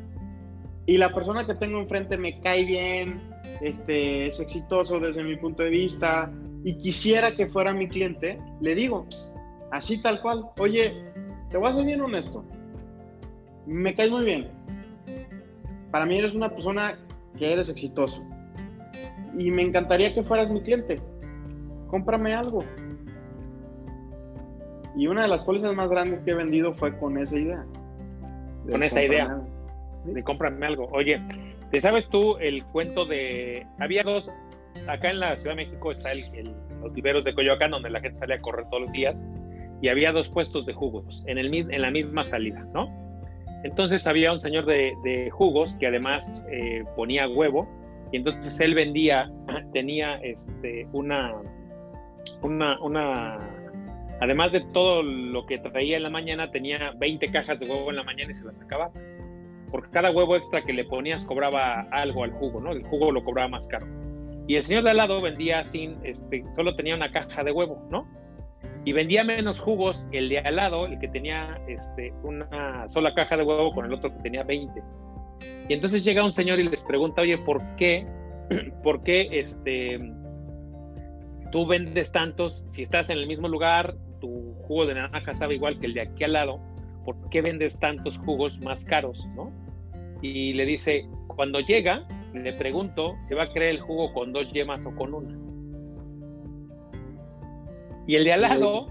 [0.86, 3.20] y la persona que tengo enfrente me cae bien,
[3.60, 6.32] este, es exitoso desde mi punto de vista,
[6.64, 9.06] y quisiera que fuera mi cliente, le digo,
[9.70, 10.94] así tal cual, oye,
[11.50, 12.44] te voy a ser bien honesto,
[13.66, 14.48] me caes muy bien,
[15.90, 16.98] para mí eres una persona
[17.38, 18.22] que eres exitoso,
[19.38, 21.00] y me encantaría que fueras mi cliente,
[21.88, 22.64] cómprame algo.
[24.96, 27.64] Y una de las pólizas más grandes que he vendido fue con esa idea.
[28.64, 29.24] De Con esa idea.
[29.24, 29.46] algo.
[30.06, 30.88] de cómprame algo.
[30.92, 31.20] Oye,
[31.70, 33.66] ¿te sabes tú el cuento de...
[33.80, 34.30] Había dos,
[34.86, 38.00] acá en la Ciudad de México está el, el- los viveros de Coyoacán, donde la
[38.00, 39.24] gente sale a correr todos los días,
[39.80, 42.88] y había dos puestos de jugos en, el, en la misma salida, ¿no?
[43.64, 47.66] Entonces había un señor de, de jugos que además eh, ponía huevo,
[48.12, 49.32] y entonces él vendía,
[49.72, 51.32] tenía este, una,
[52.42, 53.38] una, una,
[54.24, 57.96] además de todo lo que traía en la mañana, tenía 20 cajas de huevo en
[57.96, 58.92] la mañana y se las acababa
[59.74, 62.70] por cada huevo extra que le ponías cobraba algo al jugo, ¿no?
[62.70, 63.88] El jugo lo cobraba más caro.
[64.46, 67.84] Y el señor de al lado vendía sin, este, solo tenía una caja de huevo,
[67.90, 68.06] ¿no?
[68.84, 73.36] Y vendía menos jugos el de al lado, el que tenía este, una sola caja
[73.36, 74.80] de huevo con el otro que tenía 20.
[75.68, 78.06] Y entonces llega un señor y les pregunta, oye, ¿por qué?
[78.84, 79.98] ¿Por qué este,
[81.50, 82.64] tú vendes tantos?
[82.68, 83.96] Si estás en el mismo lugar,
[84.66, 86.60] jugo de naranja sabe igual que el de aquí al lado,
[87.04, 89.52] ¿por qué vendes tantos jugos más caros, no?
[90.22, 94.50] Y le dice, cuando llega, le pregunto si va a querer el jugo con dos
[94.52, 95.38] yemas o con una.
[98.06, 98.86] Y el de al lado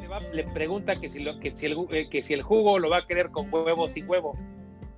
[0.00, 2.42] le, va- le pregunta que si, lo, que, si el, gu- eh, que si el
[2.42, 4.36] jugo lo va a querer con huevo o sin huevo.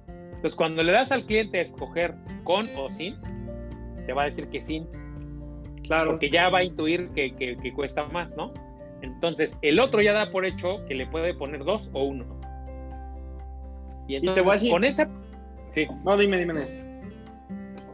[0.08, 2.14] Entonces, cuando le das al cliente a escoger
[2.44, 3.16] con o sin,
[4.06, 4.86] te va a decir que sin,
[5.84, 6.10] Claro.
[6.12, 8.52] porque ya va a intuir que, que- que cuesta más, ¿no?
[9.02, 12.24] Entonces, el otro ya da por hecho que le puede poner dos o uno.
[14.08, 15.08] Y te voy a decir- con esa,
[15.70, 16.54] sí, No, dime, dime.
[16.54, 16.82] dime.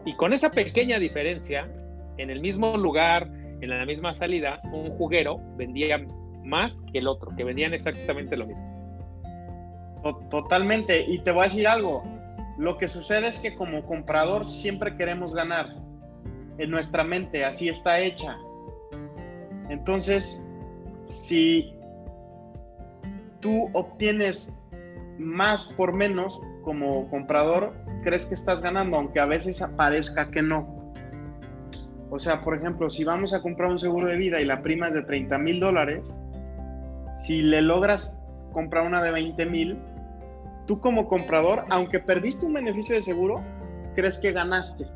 [0.04, 1.68] y con esa pequeña diferencia,
[2.16, 3.28] en el mismo lugar,
[3.60, 6.02] en la misma salida, un juguero vendía
[6.44, 8.66] más que el otro, que vendían exactamente lo mismo.
[10.02, 11.04] To- Totalmente.
[11.06, 12.02] Y te voy a decir algo.
[12.56, 15.74] Lo que sucede es que como comprador siempre queremos ganar.
[16.58, 18.36] En nuestra mente así está hecha.
[19.68, 20.44] Entonces,
[21.08, 21.74] si
[23.40, 24.54] tú obtienes
[25.18, 27.72] más por menos como comprador,
[28.04, 30.92] crees que estás ganando, aunque a veces parezca que no.
[32.10, 34.88] O sea, por ejemplo, si vamos a comprar un seguro de vida y la prima
[34.88, 36.10] es de 30 mil dólares,
[37.16, 38.14] si le logras
[38.52, 39.78] comprar una de 20 mil,
[40.66, 43.42] tú como comprador, aunque perdiste un beneficio de seguro,
[43.94, 44.86] crees que ganaste.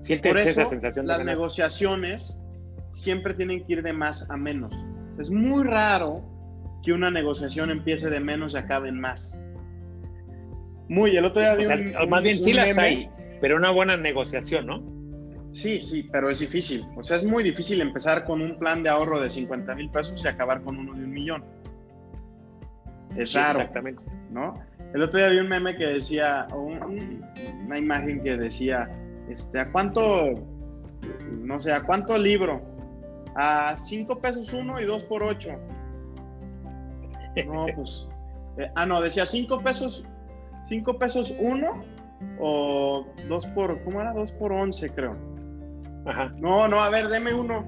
[0.00, 1.36] Sientes Por eso, esa sensación de las ganar.
[1.36, 2.42] negociaciones
[2.92, 4.72] siempre tienen que ir de más a menos.
[5.18, 6.22] Es muy raro
[6.82, 9.40] que una negociación empiece de menos y acabe en más.
[10.88, 12.82] Muy, el otro día O vi sea, un- más un- bien sí las meme.
[12.88, 13.10] hay,
[13.40, 14.82] pero una buena negociación, ¿no?
[15.52, 16.84] Sí, sí, pero es difícil.
[16.96, 20.24] O sea, es muy difícil empezar con un plan de ahorro de 50 mil pesos
[20.24, 21.44] y acabar con uno de un millón.
[23.16, 23.58] Es Sí, raro.
[23.60, 24.02] Exactamente.
[24.30, 24.54] ¿no?
[24.94, 27.22] El otro día vi un meme que decía, o un-
[27.66, 28.88] una imagen que decía,
[29.28, 30.34] este, ¿a cuánto
[31.42, 32.62] no sé, ¿a cuánto libro?
[33.36, 35.50] A 5 pesos uno y 2 por 8.
[37.46, 38.06] No, pues.
[38.58, 40.04] eh, ah, no, decía 5 pesos,
[40.68, 41.82] 5 pesos uno
[42.40, 44.12] o 2 por, ¿cómo era?
[44.12, 45.16] 2 por 11, creo.
[46.06, 46.30] Ajá.
[46.38, 47.64] No, no, a ver, deme uno.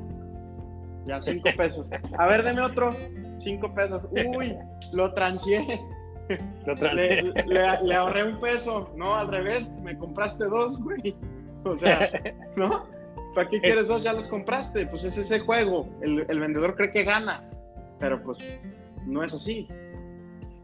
[1.07, 1.89] Ya, 5 pesos.
[2.19, 2.91] A ver, deme otro.
[3.39, 4.07] 5 pesos.
[4.37, 4.57] Uy,
[4.93, 5.81] lo transié.
[6.65, 8.93] Lo tra- Le, le- le ahorré un peso.
[8.97, 11.15] No, al revés, me compraste dos, güey.
[11.65, 12.09] O sea,
[12.57, 12.85] ¿no?
[13.35, 14.03] ¿Para qué quieres dos?
[14.05, 14.87] Ya los compraste.
[14.87, 15.89] Pues es ese juego.
[16.03, 17.49] El, el vendedor cree que gana,
[17.99, 18.39] pero pues
[19.07, 19.69] no es así.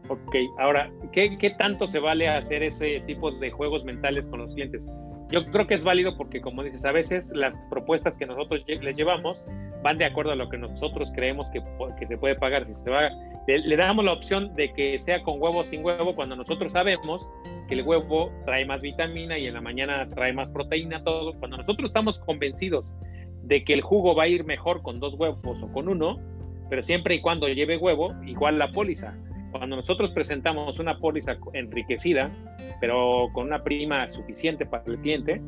[0.09, 4.55] Ok, ahora, ¿qué, ¿qué tanto se vale hacer ese tipo de juegos mentales con los
[4.55, 4.87] clientes?
[5.31, 8.97] Yo creo que es válido porque, como dices, a veces las propuestas que nosotros les
[8.97, 9.45] llevamos
[9.83, 11.61] van de acuerdo a lo que nosotros creemos que,
[11.99, 12.65] que se puede pagar.
[12.65, 13.09] Si se va,
[13.57, 17.29] le, damos la opción de que sea con huevo o sin huevo cuando nosotros sabemos
[17.67, 21.33] que el huevo trae más vitamina y en la mañana trae más proteína, todo.
[21.39, 22.91] Cuando nosotros estamos convencidos
[23.43, 26.19] de que el jugo va a ir mejor con dos huevos o con uno,
[26.69, 29.15] pero siempre y cuando lleve huevo, igual la póliza
[29.51, 32.29] cuando nosotros presentamos una póliza enriquecida,
[32.79, 35.41] pero con una prima suficiente para el cliente,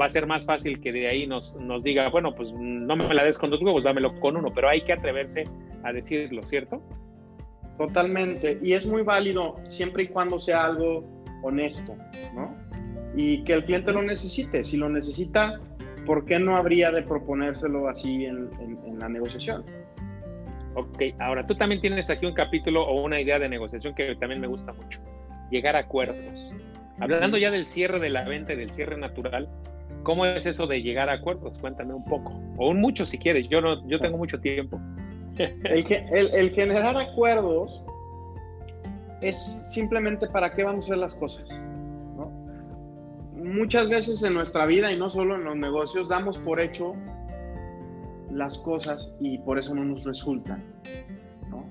[0.00, 3.12] va a ser más fácil que de ahí nos, nos diga, bueno, pues no me
[3.14, 5.44] la des con dos huevos, dámelo con uno, pero hay que atreverse
[5.84, 6.82] a decirlo, ¿cierto?
[7.78, 8.58] Totalmente.
[8.62, 11.04] Y es muy válido siempre y cuando sea algo
[11.42, 11.96] honesto,
[12.34, 12.54] ¿no?
[13.16, 14.62] Y que el cliente lo necesite.
[14.62, 15.60] Si lo necesita,
[16.06, 19.64] ¿por qué no habría de proponérselo así en, en- en la negociación?
[20.74, 24.40] Ok, ahora tú también tienes aquí un capítulo o una idea de negociación que también
[24.40, 25.00] me gusta mucho,
[25.50, 26.52] llegar a acuerdos.
[26.98, 29.48] Hablando ya del cierre de la venta y del cierre natural,
[30.02, 31.58] ¿cómo es eso de llegar a acuerdos?
[31.58, 34.80] Cuéntame un poco, o un mucho si quieres, yo, no, yo tengo mucho tiempo.
[35.38, 37.82] El, el- el generar acuerdos
[39.20, 39.36] es
[39.72, 41.50] simplemente para qué vamos a hacer las cosas.
[42.16, 42.30] ¿no?
[43.34, 46.94] Muchas veces en nuestra vida y no solo en los negocios damos por hecho
[48.30, 50.62] las cosas y por eso no nos resultan.
[51.50, 51.64] ¿no?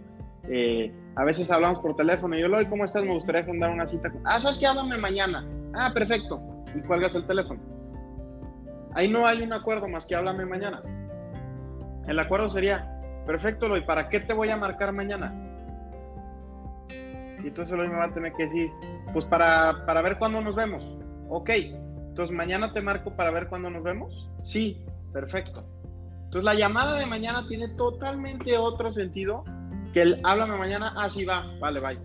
[0.49, 3.03] Eh, a veces hablamos por teléfono y yo, Loy, ¿cómo estás?
[3.03, 4.09] Me gustaría agendar una cita.
[4.11, 4.21] con-".
[4.25, 4.65] Ah, ¿sabes qué?
[4.65, 5.45] Háblame mañana.
[5.73, 6.41] Ah, perfecto.
[6.75, 7.59] Y cuelgas el teléfono.
[8.95, 10.81] Ahí no hay un acuerdo más que háblame mañana.
[12.07, 12.92] El acuerdo sería,
[13.25, 15.33] Perfecto, Loy, ¿para qué te voy a marcar mañana?
[17.43, 18.69] Y entonces Loy me va a tener que decir,
[19.11, 20.97] pues para, para ver cuándo nos vemos.
[21.29, 24.29] Ok, entonces mañana te marco para ver cuándo nos vemos.
[24.43, 25.63] Sí, perfecto.
[26.25, 29.43] Entonces la llamada de mañana tiene totalmente otro sentido
[29.93, 31.99] que el háblame mañana, ah, sí va, vale, bye.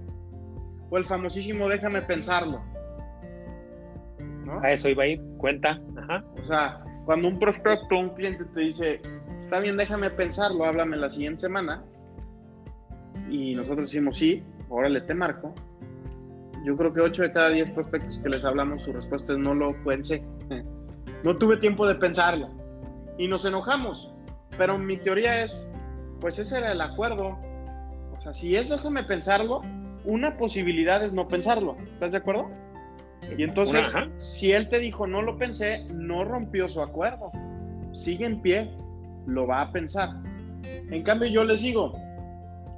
[0.91, 2.63] O el famosísimo déjame pensarlo.
[4.45, 4.61] ¿No?
[4.61, 5.81] A eso iba a ir, cuenta.
[5.97, 6.25] Ajá.
[6.39, 9.01] O sea, cuando un prospecto, un cliente te dice,
[9.49, 11.83] está bien, déjame pensarlo, háblame la siguiente semana,
[13.31, 15.55] y nosotros decimos, sí, órale, te marco.
[16.67, 19.55] Yo creo que 8 de cada 10 prospectos que les hablamos, su respuesta es no
[19.55, 20.23] lo pensé.
[21.25, 22.49] No tuve tiempo de pensarlo.
[23.19, 24.13] Y nos enojamos.
[24.57, 25.69] Pero mi teoría es,
[26.21, 27.37] pues ese era el acuerdo.
[28.17, 29.63] O sea, si es déjame pensarlo,
[30.05, 31.77] una posibilidad es no pensarlo.
[31.95, 32.49] ¿Estás de acuerdo?
[33.37, 37.33] Y entonces, Una- si él te dijo no lo pensé, no rompió su acuerdo.
[37.93, 38.71] Sigue en pie,
[39.29, 40.11] lo va a pensar.
[40.65, 41.93] En cambio, yo les digo,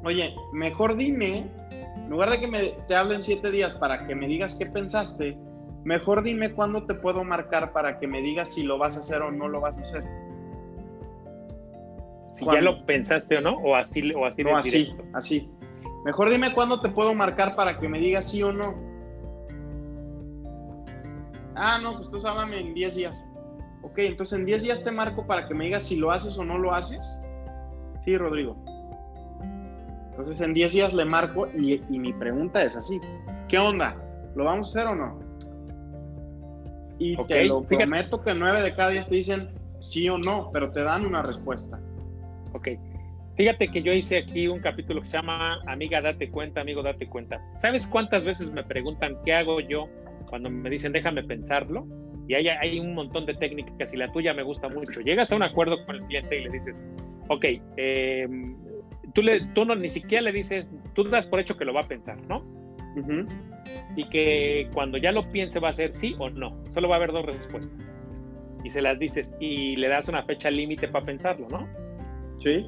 [0.05, 1.47] oye, mejor dime,
[1.97, 5.39] en lugar de que me, te hablen siete días para que me digas qué pensaste,
[5.85, 9.23] mejor dime cuándo te puedo marcar para que me digas si lo vas a hacer
[9.23, 10.05] o no lo vas a hacer.
[12.35, 12.61] Si ¿Cuándo?
[12.65, 15.05] ya lo pensaste o no, o así, o así No así, directo.
[15.15, 15.51] así.
[16.05, 18.75] Mejor dime cuándo te puedo marcar para que me digas sí o no.
[21.55, 23.30] Ah, no, pues tú háblame en 10 días.
[23.83, 26.45] Ok, entonces en 10 días te marco para que me digas si lo haces o
[26.45, 27.19] no lo haces.
[28.05, 28.57] Sí, Rodrigo.
[30.11, 33.01] Entonces en 10 días le marco y, y mi pregunta es así.
[33.49, 33.97] ¿Qué onda?
[34.35, 35.19] ¿Lo vamos a hacer o no?
[36.99, 37.77] Y te lo fíjate.
[37.77, 41.23] prometo que 9 de cada 10 te dicen sí o no, pero te dan una
[41.23, 41.81] respuesta.
[42.53, 42.69] Ok.
[43.37, 47.09] Fíjate que yo hice aquí un capítulo que se llama Amiga, date cuenta, amigo, date
[47.09, 47.41] cuenta.
[47.57, 49.89] ¿Sabes cuántas veces me preguntan qué hago yo
[50.29, 51.87] cuando me dicen déjame pensarlo?
[52.31, 55.01] Y hay, hay un montón de técnicas y la tuya me gusta mucho.
[55.01, 56.81] Llegas a un acuerdo con el cliente y le dices,
[57.27, 57.45] ok,
[57.77, 58.29] eh,
[59.13, 61.81] tú, le, tú no, ni siquiera le dices, tú das por hecho que lo va
[61.81, 62.45] a pensar, ¿no?
[63.97, 66.57] Y que cuando ya lo piense va a ser sí o no.
[66.71, 67.77] Solo va a haber dos respuestas.
[68.63, 71.67] Y se las dices y le das una fecha límite para pensarlo, ¿no?
[72.45, 72.65] Sí.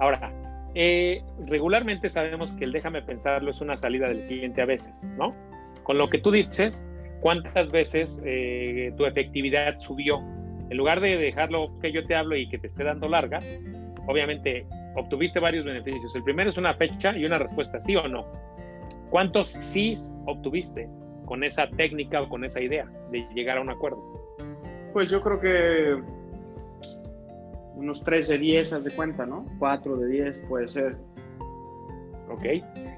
[0.00, 0.32] Ahora,
[0.74, 5.36] eh, regularmente sabemos que el déjame pensarlo es una salida del cliente a veces, ¿no?
[5.84, 6.84] Con lo que tú dices,
[7.22, 10.18] ¿cuántas veces eh, tu efectividad subió?
[10.68, 13.58] En lugar de dejarlo que yo te hablo y que te esté dando largas,
[14.06, 14.66] obviamente
[14.96, 16.14] obtuviste varios beneficios.
[16.14, 18.26] El primero es una fecha y una respuesta, sí o no.
[19.10, 19.94] ¿Cuántos sí
[20.26, 20.88] obtuviste
[21.24, 24.02] con esa técnica o con esa idea de llegar a un acuerdo?
[24.92, 26.02] Pues yo creo que
[27.76, 29.46] unos 3 de 10, haz de cuenta, ¿no?
[29.58, 30.96] 4 de 10 puede ser.
[32.30, 32.44] Ok.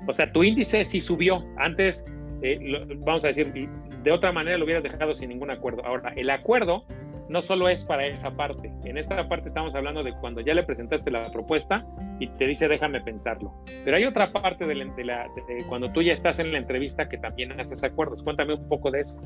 [0.07, 1.45] O sea, tu índice sí subió.
[1.57, 2.07] Antes,
[2.43, 3.68] eh, vamos a decir,
[4.05, 5.85] de otra manera lo hubieras dejado sin ningún acuerdo.
[5.85, 6.85] Ahora, el acuerdo
[7.29, 8.71] no solo es para esa parte.
[8.85, 11.87] En esta parte estamos hablando de cuando ya le presentaste la propuesta
[12.21, 13.53] y te dice déjame pensarlo.
[13.85, 15.27] Pero hay otra parte de, la,
[15.69, 18.23] cuando tú ya estás en la entrevista que también haces acuerdos.
[18.23, 19.19] Cuéntame un poco de eso.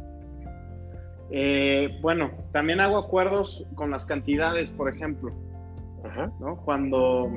[1.30, 5.32] Eh, bueno, también hago acuerdos con las cantidades, por ejemplo.
[6.64, 7.30] Cuando,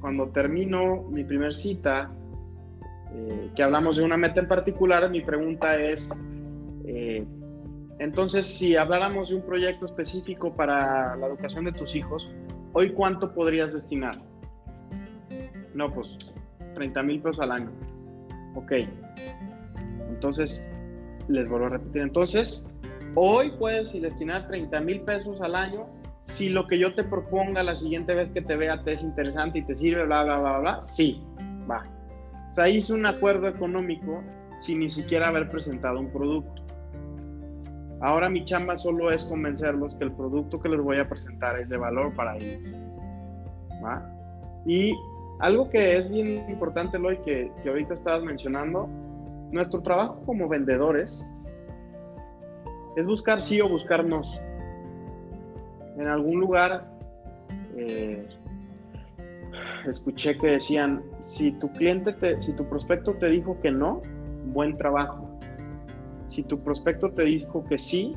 [0.00, 2.10] cuando termino mi primer cita,
[3.14, 6.20] eh, que hablamos de una meta en particular, mi pregunta es,
[6.88, 7.26] eh,
[7.98, 12.30] entonces, si habláramos de un proyecto específico para la educación de tus hijos,
[12.72, 14.18] ¿hoy cuánto podrías destinar?
[15.74, 16.16] No, pues
[16.74, 17.70] 30 mil pesos al año.
[18.54, 18.72] Ok.
[20.08, 20.66] Entonces,
[21.28, 22.02] les vuelvo a repetir.
[22.02, 22.70] Entonces,
[23.14, 25.86] hoy puedes destinar 30 mil pesos al año
[26.22, 29.58] si lo que yo te proponga la siguiente vez que te vea te es interesante
[29.58, 30.82] y te sirve, bla, bla, bla, bla.
[30.82, 31.22] Sí,
[31.70, 31.84] va.
[32.50, 34.22] O sea, hice un acuerdo económico
[34.58, 36.67] sin ni siquiera haber presentado un producto.
[38.00, 41.68] Ahora mi chamba solo es convencerlos que el producto que les voy a presentar es
[41.68, 42.62] de valor para ellos.
[44.66, 44.94] Y
[45.40, 48.88] algo que es bien importante, Loy, que, ahorita estabas mencionando,
[49.50, 51.20] nuestro trabajo como vendedores
[52.96, 54.38] es buscar sí o buscarnos.
[55.96, 56.86] En algún lugar
[57.76, 58.26] eh,
[59.88, 64.02] escuché que decían, si tu cliente, te, si tu prospecto te dijo que no,
[64.46, 65.27] buen trabajo.
[66.28, 68.14] Si tu prospecto te dijo que sí,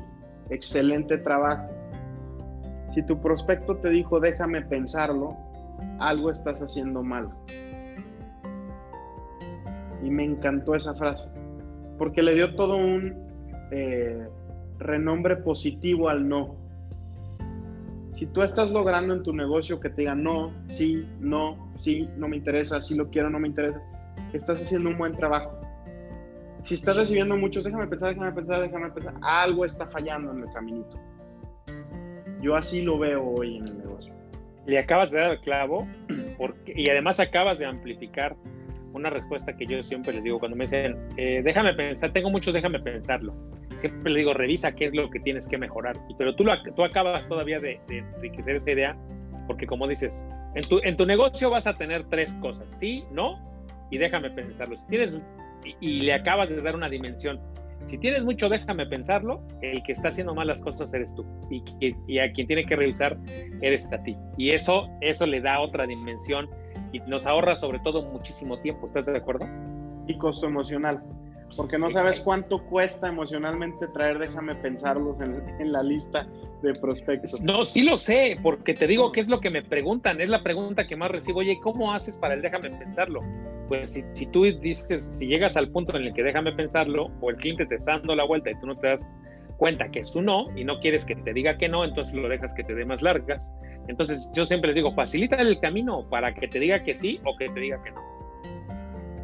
[0.50, 1.68] excelente trabajo.
[2.94, 5.36] Si tu prospecto te dijo déjame pensarlo,
[5.98, 7.30] algo estás haciendo mal.
[10.02, 11.28] Y me encantó esa frase,
[11.96, 13.14] porque le dio todo un
[13.70, 14.28] eh,
[14.78, 16.56] renombre positivo al no.
[18.14, 22.28] Si tú estás logrando en tu negocio que te digan no, sí, no, sí, no
[22.28, 23.80] me interesa, sí lo quiero, no me interesa,
[24.32, 25.62] estás haciendo un buen trabajo
[26.62, 30.52] si estás recibiendo muchos, déjame pensar, déjame pensar, déjame pensar, algo está fallando en el
[30.52, 31.00] caminito.
[32.40, 34.12] Yo así lo veo hoy en el negocio.
[34.66, 35.86] Le acabas de dar el clavo
[36.66, 38.36] y además acabas de amplificar
[38.92, 42.54] una respuesta que yo siempre les digo cuando me dicen, eh, déjame pensar, tengo muchos,
[42.54, 43.34] déjame pensarlo.
[43.76, 45.96] Siempre le digo, revisa qué es lo que tienes que mejorar.
[46.18, 48.96] Pero tú, lo, tú acabas todavía de, de enriquecer esa idea
[49.46, 53.38] porque como dices, en tu, en tu negocio vas a tener tres cosas, sí, no,
[53.90, 54.76] y déjame pensarlo.
[54.76, 55.16] Si tienes
[55.80, 57.40] y, le acabas de dar una dimensión.
[57.84, 62.18] Si tienes mucho, déjame pensarlo, el que está haciendo mal las cosas eres tú y,
[62.18, 63.18] a quien tiene que revisar
[63.60, 64.16] eres a ti.
[64.36, 66.48] Y eso, eso le da otra dimensión
[66.92, 68.86] y nos ahorra sobre todo muchísimo tiempo.
[68.86, 69.46] ¿Estás de acuerdo?
[70.06, 71.02] Y costo emocional,
[71.56, 76.26] porque no sabes cuánto cuesta emocionalmente traer, déjame pensarlos en, en la lista
[76.62, 77.40] de prospectos.
[77.42, 80.42] No, sí lo sé, porque te digo que es lo que me preguntan, es la
[80.42, 83.22] pregunta que más recibo, oye, ¿cómo haces para el déjame pensarlo?
[83.72, 87.36] pues si, tú dices, si llegas al punto en el que déjame pensarlo, o el
[87.36, 89.16] cliente te está dando la vuelta y tú no te das
[89.56, 92.28] cuenta que es tu no y no quieres que te diga que no, entonces lo
[92.28, 93.50] dejas que te dé más largas.
[93.88, 97.34] Entonces yo siempre les digo, facilita el camino para que te diga que sí o
[97.38, 98.02] que te diga que no.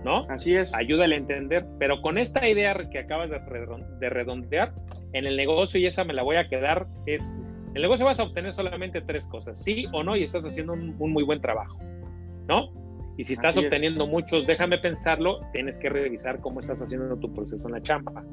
[0.04, 0.26] ¿No?
[0.30, 0.74] Así es.
[0.74, 1.66] Ayúdale a entender.
[1.78, 4.72] Pero con esta idea que acabas de, redondear,
[5.12, 7.36] en el negocio, y esa me la voy a quedar, es,
[7.68, 10.72] en el negocio vas a obtener solamente tres cosas, sí o no, y estás haciendo
[10.72, 11.78] un, un muy buen trabajo.
[12.46, 12.70] ¿No?
[13.18, 17.66] Y si estás obteniendo muchos, déjame pensarlo, tienes que revisar cómo estás haciendo tu proceso
[17.66, 18.24] en la champa.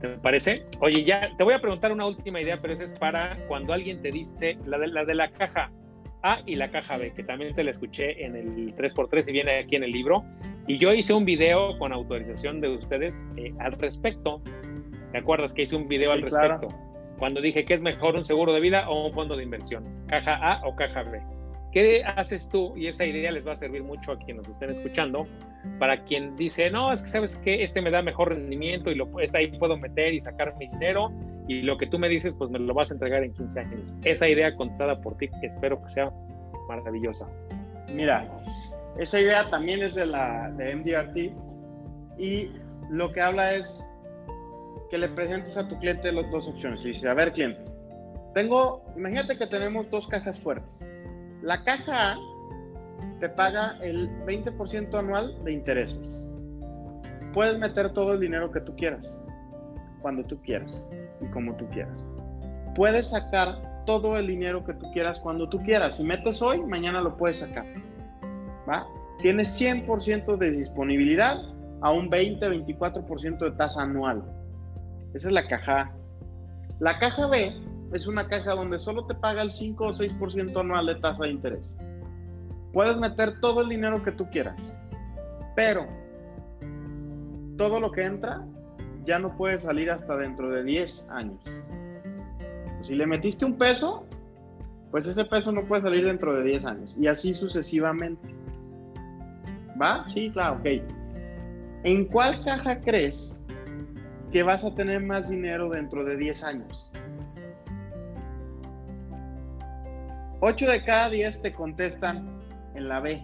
[0.00, 0.64] ¿Te parece?
[0.80, 4.00] Oye, ya te voy a preguntar una última idea, pero esa es para cuando alguien
[4.02, 5.72] te dice la de la, de la caja
[6.22, 9.58] A y la caja B, que también te la escuché en el 3x3 y viene
[9.58, 10.22] aquí en el libro.
[10.68, 14.40] Y yo hice un video con autorización de ustedes eh, al respecto.
[15.14, 16.66] ¿Te acuerdas que hice un video al respecto?
[17.20, 20.34] Cuando dije que es mejor un seguro de vida o un fondo de inversión, caja
[20.34, 21.22] A o caja B.
[21.70, 22.76] ¿Qué haces tú?
[22.76, 25.28] Y esa idea les va a servir mucho a quienes nos estén escuchando.
[25.78, 29.08] Para quien dice, no, es que sabes que este me da mejor rendimiento y lo,
[29.34, 31.12] ahí puedo meter y sacar mi dinero
[31.46, 33.96] y lo que tú me dices, pues me lo vas a entregar en 15 años.
[34.02, 36.10] Esa idea contada por ti, espero que sea
[36.66, 37.28] maravillosa.
[37.94, 38.28] Mira,
[38.98, 42.50] esa idea también es de la de MDRT y
[42.90, 43.80] lo que habla es
[44.94, 46.84] que le presentes a tu cliente las dos opciones.
[46.84, 47.60] Y dice, a ver, cliente,
[48.32, 50.88] tengo, imagínate que tenemos dos cajas fuertes
[51.42, 52.16] la caja A
[53.18, 56.30] te paga el 20% anual de intereses.
[57.32, 59.20] Puedes meter todo el dinero que tú quieras,
[60.00, 60.86] cuando tú quieras
[61.20, 62.04] y como tú quieras.
[62.76, 65.96] Puedes sacar todo el dinero que tú quieras cuando tú quieras.
[65.96, 67.66] Si metes hoy, mañana lo puedes sacar.
[68.68, 68.86] ¿Va?
[69.18, 71.36] Tienes 100% de disponibilidad
[71.82, 74.22] a un 20-24% de tasa anual.
[75.14, 75.92] Esa es la caja A.
[76.80, 77.54] La caja B
[77.92, 81.30] es una caja donde solo te paga el 5 o 6% anual de tasa de
[81.30, 81.76] interés.
[82.72, 84.76] Puedes meter todo el dinero que tú quieras,
[85.54, 85.86] pero
[87.56, 88.44] todo lo que entra
[89.04, 91.40] ya no puede salir hasta dentro de 10 años.
[92.82, 94.04] Si le metiste un peso,
[94.90, 98.34] pues ese peso no puede salir dentro de 10 años y así sucesivamente.
[99.80, 100.06] ¿Va?
[100.08, 100.82] Sí, claro, ok.
[101.84, 103.33] ¿En cuál caja crees
[104.34, 106.90] que vas a tener más dinero dentro de 10 años?
[110.40, 112.42] 8 de cada 10 te contestan
[112.74, 113.22] en la B.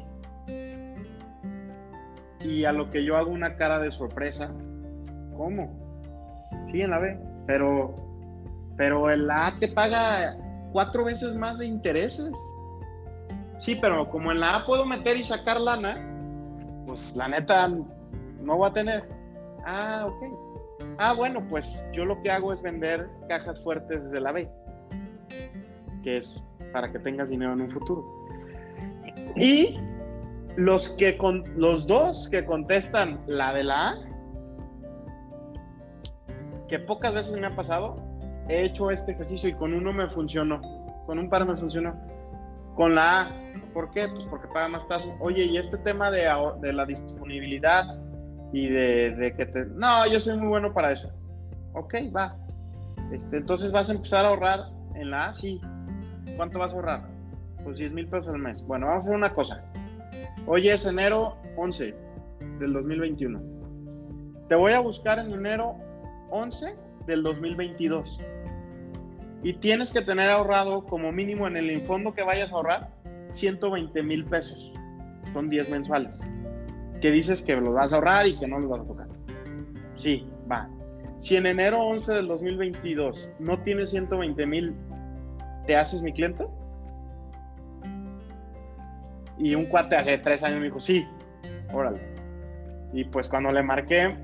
[2.45, 4.55] Y a lo que yo hago una cara de sorpresa,
[5.37, 5.77] ¿cómo?
[6.71, 7.93] Sí, en la B, pero,
[8.77, 10.37] pero el A te paga
[10.71, 12.31] cuatro veces más de intereses.
[13.59, 15.97] Sí, pero como en la A puedo meter y sacar lana,
[16.87, 19.09] pues la neta no voy a tener.
[19.67, 20.50] Ah, ok.
[21.03, 24.47] Ah, bueno, pues yo lo que hago es vender cajas fuertes desde la B,
[26.03, 26.45] que es
[26.75, 28.05] para que tengas dinero en un futuro.
[29.35, 29.79] Y
[30.57, 33.95] los que con los dos que contestan la de la A,
[36.69, 37.97] que pocas veces me ha pasado,
[38.51, 40.61] he hecho este ejercicio y con uno me funcionó,
[41.07, 41.99] con un par me funcionó.
[42.77, 43.31] Con la A,
[43.73, 44.07] ¿por qué?
[44.07, 45.09] Pues porque paga más tasa.
[45.21, 46.31] Oye, y este tema de,
[46.61, 47.87] de la disponibilidad
[48.53, 49.67] y de, que te...
[49.67, 51.11] No, yo soy muy bueno para eso.
[51.75, 52.37] Ok, va.
[53.13, 54.61] Este, entonces vas a empezar a ahorrar
[54.95, 55.61] en la A, sí.
[56.37, 57.09] ¿Cuánto vas a ahorrar?
[57.65, 58.65] Pues 10 mil pesos al mes.
[58.67, 59.63] Bueno, vamos a hacer una cosa.
[60.47, 61.95] Hoy es enero 11
[62.59, 63.41] del 2021.
[64.49, 65.77] Te voy a buscar en enero
[66.31, 66.75] 11
[67.07, 68.19] del 2022.
[69.43, 72.91] Y tienes que tener ahorrado como mínimo en el fondo que vayas a ahorrar
[73.29, 74.73] 120 mil pesos.
[75.33, 76.21] Son 10 mensuales.
[77.01, 79.07] Que dices que los vas a ahorrar y que no los vas a tocar.
[79.97, 80.69] Sí, va.
[81.19, 84.75] Si en enero 11 del 2022 no tienes 120 mil,
[85.67, 86.47] ¿te haces mi cliente?
[89.37, 91.07] Y un cuate hace tres años me dijo, sí,
[91.73, 92.01] órale.
[92.93, 94.17] Y pues cuando le marqué,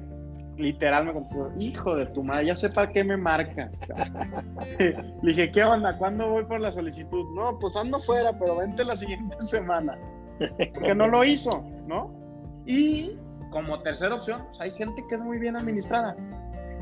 [0.56, 3.78] literal me contestó, hijo de tu madre, ya sé para qué me marcas.
[4.78, 5.96] le dije, ¿qué onda?
[5.98, 7.26] ¿Cuándo voy por la solicitud?
[7.34, 9.98] No, pues ando fuera, pero vente la siguiente semana.
[10.38, 12.15] Porque no lo hizo, ¿no?
[12.66, 13.16] Y
[13.50, 16.16] como tercera opción, pues hay gente que es muy bien administrada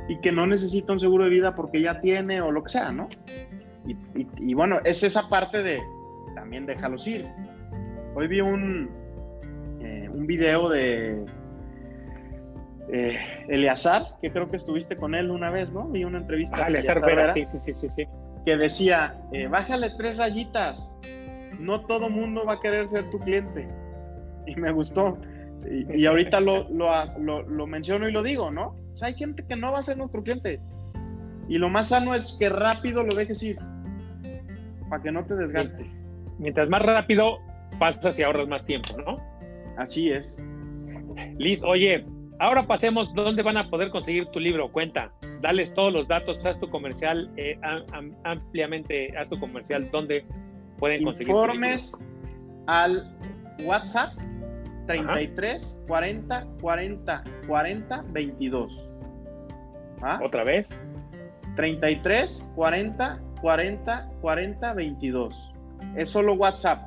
[0.08, 2.90] y que no necesita un seguro de vida porque ya tiene o lo que sea,
[2.90, 3.08] ¿no?
[3.86, 3.96] Y,
[4.38, 5.80] y bueno, es esa parte de
[6.34, 7.26] también déjalos ir.
[8.14, 8.90] Hoy vi un,
[9.80, 11.24] eh, un video de
[12.88, 13.18] eh,
[13.48, 15.88] Eleazar, que creo que estuviste con él una vez, ¿no?
[15.88, 16.56] Vi una entrevista.
[16.60, 18.04] Ah, Eleazar Vera, sí, sí, sí, sí,
[18.44, 20.96] Que decía, eh, bájale tres rayitas,
[21.58, 23.68] no todo mundo va a querer ser tu cliente.
[24.46, 25.18] Y me gustó.
[25.70, 26.88] Y, y ahorita lo, lo,
[27.18, 28.76] lo, lo, menciono y lo digo, ¿no?
[28.92, 30.60] O sea, hay gente que no va a ser nuestro cliente.
[31.48, 33.58] Y lo más sano es que rápido lo dejes ir,
[34.88, 35.84] para que no te desgaste.
[36.38, 37.38] Mientras más rápido
[37.78, 39.18] pasas y ahorras más tiempo, ¿no?
[39.76, 40.40] Así es.
[41.38, 42.04] Liz, oye,
[42.38, 44.70] ahora pasemos, ¿dónde van a poder conseguir tu libro?
[44.70, 47.58] Cuenta, dales todos los datos, haz tu comercial eh,
[48.24, 50.24] ampliamente, haz tu comercial, ¿dónde
[50.78, 51.96] pueden conseguir Informes
[52.66, 53.06] al
[53.64, 54.14] WhatsApp
[54.86, 58.88] 33 40 40 40 22.
[60.02, 60.20] ¿Ah?
[60.22, 60.84] ¿Otra vez?
[61.56, 65.52] 33 40 40 40 22.
[65.96, 66.82] Es solo WhatsApp.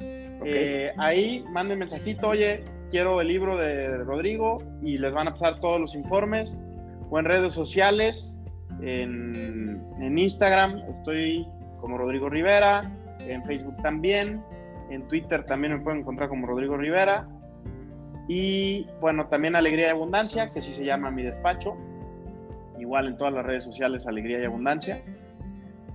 [0.00, 5.60] Eh, ahí manden mensajito, oye, quiero el libro de Rodrigo y les van a pasar
[5.60, 6.56] todos los informes
[7.10, 8.36] o en redes sociales,
[8.80, 11.46] en, en Instagram estoy
[11.80, 12.82] como Rodrigo Rivera,
[13.20, 14.42] en Facebook también,
[14.90, 17.26] en Twitter también me pueden encontrar como Rodrigo Rivera
[18.28, 21.76] y bueno, también Alegría y Abundancia, que así se llama mi despacho,
[22.78, 25.02] igual en todas las redes sociales Alegría y Abundancia.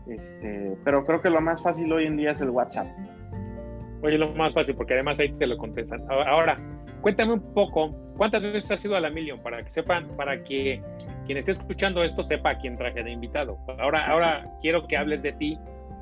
[0.08, 2.88] Este, pero creo que lo más fácil hoy en día es el WhatsApp.
[4.02, 6.04] Oye, lo más fácil, porque además ahí te lo contestan.
[6.10, 6.58] Ahora,
[7.02, 9.39] cuéntame un poco, ¿cuántas veces has ido a la Million?
[9.42, 10.82] Para que sepan, para que
[11.26, 13.58] quien esté escuchando esto sepa a quién traje de invitado.
[13.80, 15.60] Ahora, ahora quiero que hables de ti,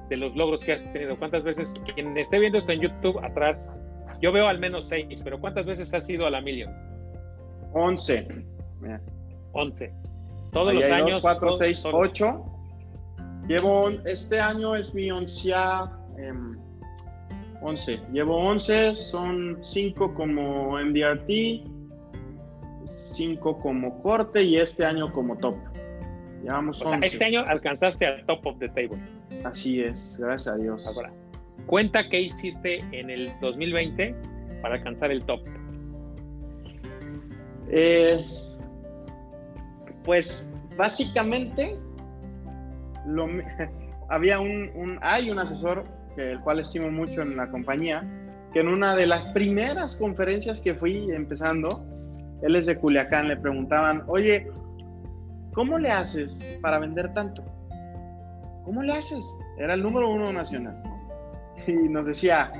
[0.09, 1.17] de los logros que has tenido.
[1.17, 3.73] ¿Cuántas veces, quien esté viendo esto en YouTube atrás,
[4.21, 6.73] yo veo al menos seis, pero ¿cuántas veces has ido a la Million?
[7.73, 8.27] Once.
[9.53, 9.93] Once.
[10.51, 11.15] Todos los años.
[11.15, 12.45] Dos, cuatro, seis, ocho.
[13.47, 15.91] Llevo, este año es mi oncea.
[16.17, 16.33] Eh,
[17.61, 17.99] 11.
[18.13, 21.65] Llevo 11, son 5 como MDRT,
[22.85, 25.55] 5 como corte y este año como top.
[26.41, 28.97] Llevamos o sea, este año alcanzaste al top of the table.
[29.43, 30.85] Así es, gracias a Dios.
[30.85, 31.11] Ahora,
[31.65, 34.15] cuenta qué hiciste en el 2020
[34.61, 35.41] para alcanzar el top.
[37.71, 38.25] Eh,
[40.03, 41.77] pues básicamente,
[43.05, 43.27] lo,
[44.09, 45.83] había un, hay un asesor,
[46.15, 48.03] que, el cual estimo mucho en la compañía,
[48.53, 51.85] que en una de las primeras conferencias que fui empezando,
[52.41, 54.47] él es de Culiacán, le preguntaban, oye,
[55.53, 57.43] ¿cómo le haces para vender tanto?
[58.69, 59.35] ¿Cómo le haces?
[59.57, 60.79] Era el número uno nacional.
[61.65, 62.51] Y nos decía,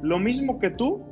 [0.00, 1.04] lo mismo que tú,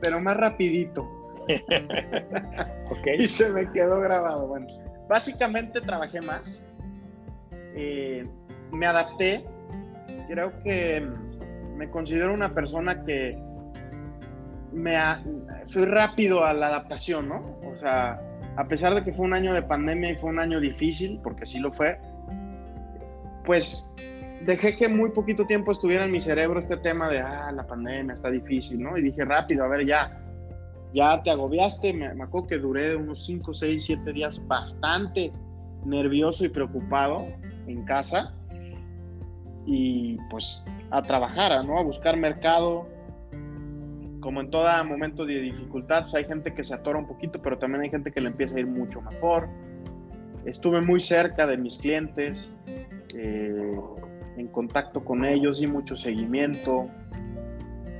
[0.00, 1.10] pero más rapidito.
[3.18, 4.46] Y se me quedó grabado.
[4.46, 4.68] Bueno,
[5.08, 6.70] básicamente trabajé más,
[7.74, 8.24] eh,
[8.70, 9.44] me adapté,
[10.28, 11.04] creo que
[11.76, 13.36] me considero una persona que
[14.72, 14.94] me
[15.64, 17.58] soy rápido a la adaptación, ¿no?
[17.68, 18.20] O sea,
[18.56, 21.44] a pesar de que fue un año de pandemia y fue un año difícil, porque
[21.44, 21.98] sí lo fue,
[23.44, 23.94] pues
[24.44, 28.14] dejé que muy poquito tiempo estuviera en mi cerebro este tema de, ah, la pandemia
[28.14, 28.96] está difícil, ¿no?
[28.96, 30.20] Y dije, rápido, a ver, ya,
[30.92, 35.32] ya te agobiaste, me, me acuerdo que duré unos 5, 6, 7 días bastante
[35.84, 37.26] nervioso y preocupado
[37.66, 38.34] en casa
[39.66, 41.78] y pues a trabajar, ¿no?
[41.78, 42.88] A buscar mercado.
[44.20, 47.58] Como en todo momento de dificultad, pues hay gente que se atora un poquito, pero
[47.58, 49.48] también hay gente que le empieza a ir mucho mejor.
[50.44, 52.52] Estuve muy cerca de mis clientes,
[53.18, 53.76] eh,
[54.36, 56.88] en contacto con ellos y mucho seguimiento.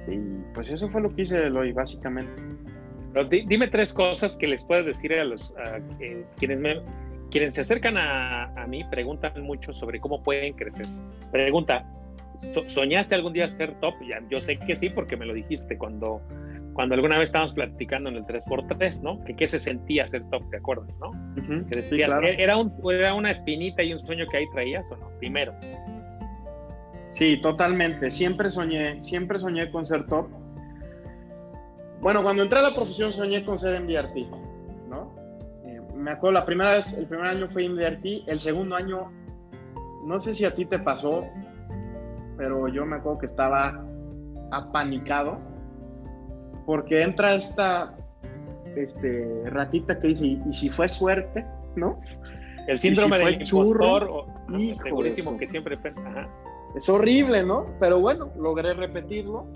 [0.09, 0.19] Y
[0.55, 2.43] pues eso fue lo que hice hoy, básicamente.
[3.47, 5.55] dime tres cosas que les puedes decir a los
[6.39, 6.83] quienes me,
[7.33, 10.87] quienes se acercan a, mí preguntan mucho sobre cómo pueden crecer.
[11.33, 11.85] Pregunta,
[12.67, 13.95] ¿soñaste algún día ser top?
[14.07, 16.21] Ya, yo sé que sí, porque me lo dijiste cuando,
[16.75, 19.23] cuando alguna vez estábamos platicando en el 3x3, ¿no?
[19.25, 21.13] Que qué se sentía ser top, ¿te acuerdas, no?
[21.67, 25.09] que decías, ¿era, un, ¿era una espinita y un sueño que ahí traías o no?
[25.19, 25.53] Primero.
[27.11, 28.11] Sí, totalmente.
[28.11, 30.29] Siempre soñé, siempre soñé con ser top.
[32.01, 34.31] Bueno, cuando entré a la profesión soñé con ser MDRT,
[34.89, 35.15] ¿no?
[35.95, 39.13] me acuerdo la primera vez, el primer año fue invertir, el segundo año,
[40.05, 41.29] no sé si a ti te pasó,
[42.37, 43.85] pero yo me acuerdo que estaba
[44.51, 45.52] apanicado
[46.73, 47.95] porque entra esta
[48.77, 51.45] este, ratita que dice, ¿y, si fue suerte?
[51.77, 52.01] ¿No?
[52.67, 54.25] El síndrome del impostor,
[54.83, 55.77] segurísimo que siempre...
[56.75, 57.67] Es horrible, ¿no?
[57.79, 59.47] Pero bueno, logré repetirlo.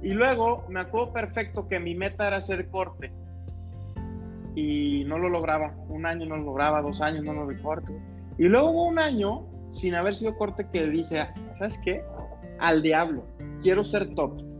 [0.00, 3.12] Y luego me acuerdo perfecto que mi meta era hacer corte
[4.54, 5.74] y no lo lograba.
[5.90, 7.92] Un año no lo lograba, dos años no lo corte.
[8.38, 12.02] Y luego hubo un año sin haber sido corte que dije, ¿sabes qué?
[12.60, 13.26] Al diablo,
[13.60, 14.55] quiero ser top.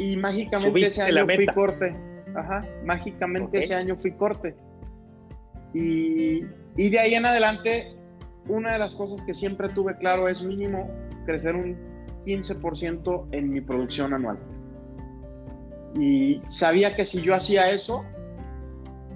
[0.00, 1.94] Y mágicamente ese año fui corte.
[2.34, 4.56] Ajá, mágicamente ese año fui corte.
[5.74, 6.42] Y,
[6.76, 7.94] y de ahí en adelante,
[8.48, 10.90] una de las cosas que siempre tuve claro es mínimo
[11.26, 11.76] crecer un
[12.24, 14.38] 15% en mi producción anual.
[15.94, 18.02] Y sabía que si yo hacía eso,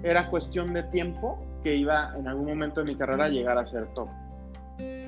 [0.03, 3.65] era cuestión de tiempo que iba en algún momento de mi carrera a llegar a
[3.65, 4.07] ser top.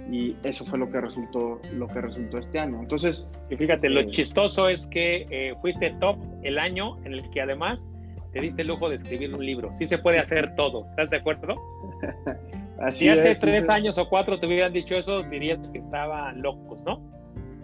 [0.10, 2.80] Y eso fue lo que resultó, lo que resultó este año.
[2.80, 7.30] Entonces, y fíjate, lo eh, chistoso es que eh, fuiste top el año en el
[7.32, 7.86] que además
[8.32, 9.72] te diste el lujo de escribir un libro.
[9.74, 11.56] Sí se puede hacer todo, ¿estás de acuerdo?
[12.80, 16.84] Así si hace tres años o cuatro te hubieran dicho eso, dirías que estaban locos,
[16.86, 17.02] ¿no?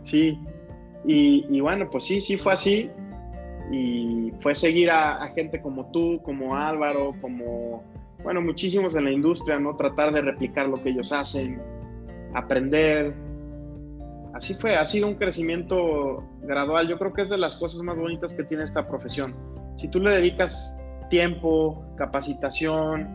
[0.03, 0.39] Sí,
[1.05, 2.89] y, y, bueno, pues sí, sí fue así
[3.71, 7.83] y fue seguir a, gente como tú, como Álvaro, como,
[8.23, 9.75] bueno, muchísimos en la industria, ¿no?
[9.75, 11.61] Tratar de replicar lo que ellos hacen,
[12.33, 13.13] aprender.
[14.33, 16.87] Así fue, ha sido un crecimiento gradual.
[16.87, 19.35] Yo creo que es de las cosas más bonitas que tiene esta profesión.
[19.77, 20.77] Si tú le dedicas
[21.09, 23.07] tiempo, capacitación,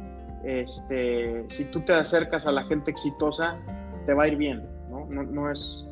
[0.44, 3.58] este, si tú te acercas a la gente exitosa,
[4.06, 5.06] te va a ir bien, ¿no?
[5.06, 5.88] No, no es,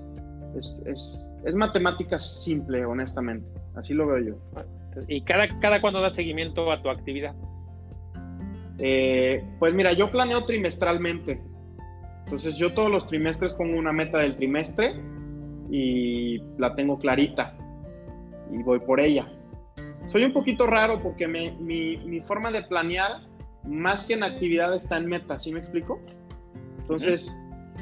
[0.56, 3.48] es, es, es matemática simple, honestamente.
[3.74, 4.34] Así lo veo yo.
[5.08, 7.34] ¿Y cada, cada cuándo da seguimiento a tu actividad?
[8.78, 11.42] Eh, pues mira, yo planeo trimestralmente.
[12.26, 15.00] Entonces yo todos los trimestres pongo una meta del trimestre
[15.70, 17.56] y la tengo clarita
[18.52, 19.28] y voy por ella.
[20.08, 23.20] Soy un poquito raro porque mi, mi, forma de planear
[23.64, 26.00] más que en actividad está en meta, ¿sí me explico?
[26.80, 27.32] Entonces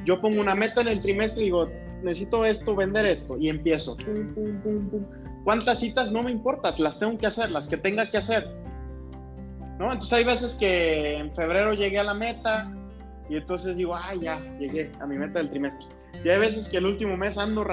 [0.04, 1.70] yo pongo una meta en el trimestre y digo,
[2.02, 3.96] necesito esto, vender esto y empiezo.
[3.96, 5.04] Pum, pum, pum, pum
[5.44, 6.12] ¿Cuántas citas?
[6.12, 8.46] No me importa, las tengo que hacer, las que tenga que hacer.
[9.78, 9.90] ¿No?
[9.90, 12.70] Entonces hay veces que en febrero llegué a la meta
[13.28, 15.86] y entonces digo, ay, ya, llegué a mi meta del trimestre.
[16.24, 17.64] Y hay veces que el último mes ando.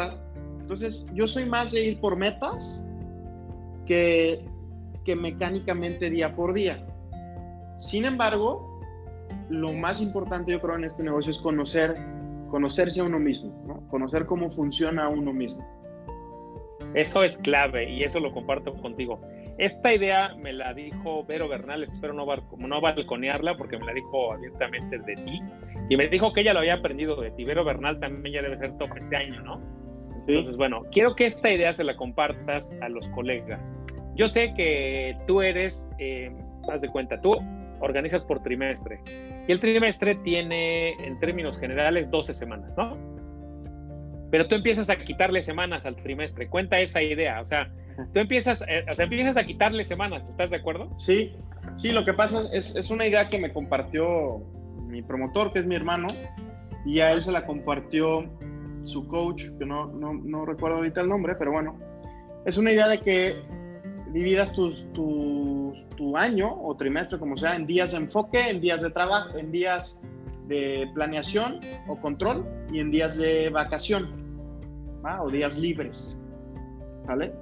[0.60, 2.86] Entonces yo soy más de ir por metas
[3.86, 4.46] que,
[5.04, 6.86] que mecánicamente día por día.
[7.78, 8.80] Sin embargo,
[9.50, 11.96] lo más importante yo creo en este negocio es conocer,
[12.50, 13.88] conocerse a uno mismo, ¿no?
[13.90, 15.68] conocer cómo funciona uno mismo.
[16.94, 19.20] Eso es clave y eso lo comparto contigo.
[19.62, 22.26] Esta idea me la dijo Vero Bernal, espero no,
[22.58, 25.40] no balconearla porque me la dijo abiertamente de ti.
[25.88, 28.76] Y me dijo que ella lo había aprendido de Tibero Bernal, también ya debe ser
[28.80, 29.62] top este año, ¿no?
[30.26, 33.78] Entonces, bueno, quiero que esta idea se la compartas a los colegas.
[34.16, 36.32] Yo sé que tú eres, eh,
[36.72, 37.32] haz de cuenta, tú
[37.82, 39.00] organizas por trimestre.
[39.48, 42.98] Y el trimestre tiene, en términos generales, 12 semanas, ¿no?
[44.32, 46.48] Pero tú empiezas a quitarle semanas al trimestre.
[46.48, 47.42] Cuenta esa idea.
[47.42, 47.70] O sea,
[48.14, 50.30] tú empiezas, eh, o sea, empiezas a quitarle semanas.
[50.30, 50.90] ¿Estás de acuerdo?
[50.98, 51.36] Sí,
[51.76, 54.42] sí, lo que pasa es, es una idea que me compartió
[54.88, 56.08] mi promotor, que es mi hermano,
[56.86, 58.30] y a él se la compartió
[58.84, 61.78] su coach, que no, no, no recuerdo ahorita el nombre, pero bueno,
[62.46, 63.36] es una idea de que
[64.12, 68.90] dividas tus, tu año o trimestre, como sea, en días de enfoque, en días de
[68.90, 70.02] trabajo, en días
[70.48, 74.10] de planeación o control y en días de vacación
[75.20, 76.22] o días libres.
[77.06, 77.34] ¿Vale?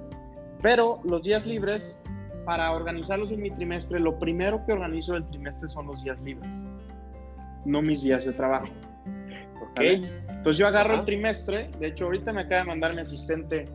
[0.62, 2.00] Pero los días libres,
[2.44, 6.60] para organizarlos en mi trimestre, lo primero que organizo del trimestre son los días libres,
[7.64, 8.68] no mis días de trabajo.
[9.76, 10.00] ¿vale?
[10.28, 13.66] Entonces yo agarro el trimestre, de hecho ahorita me acaba de mandar mi asistente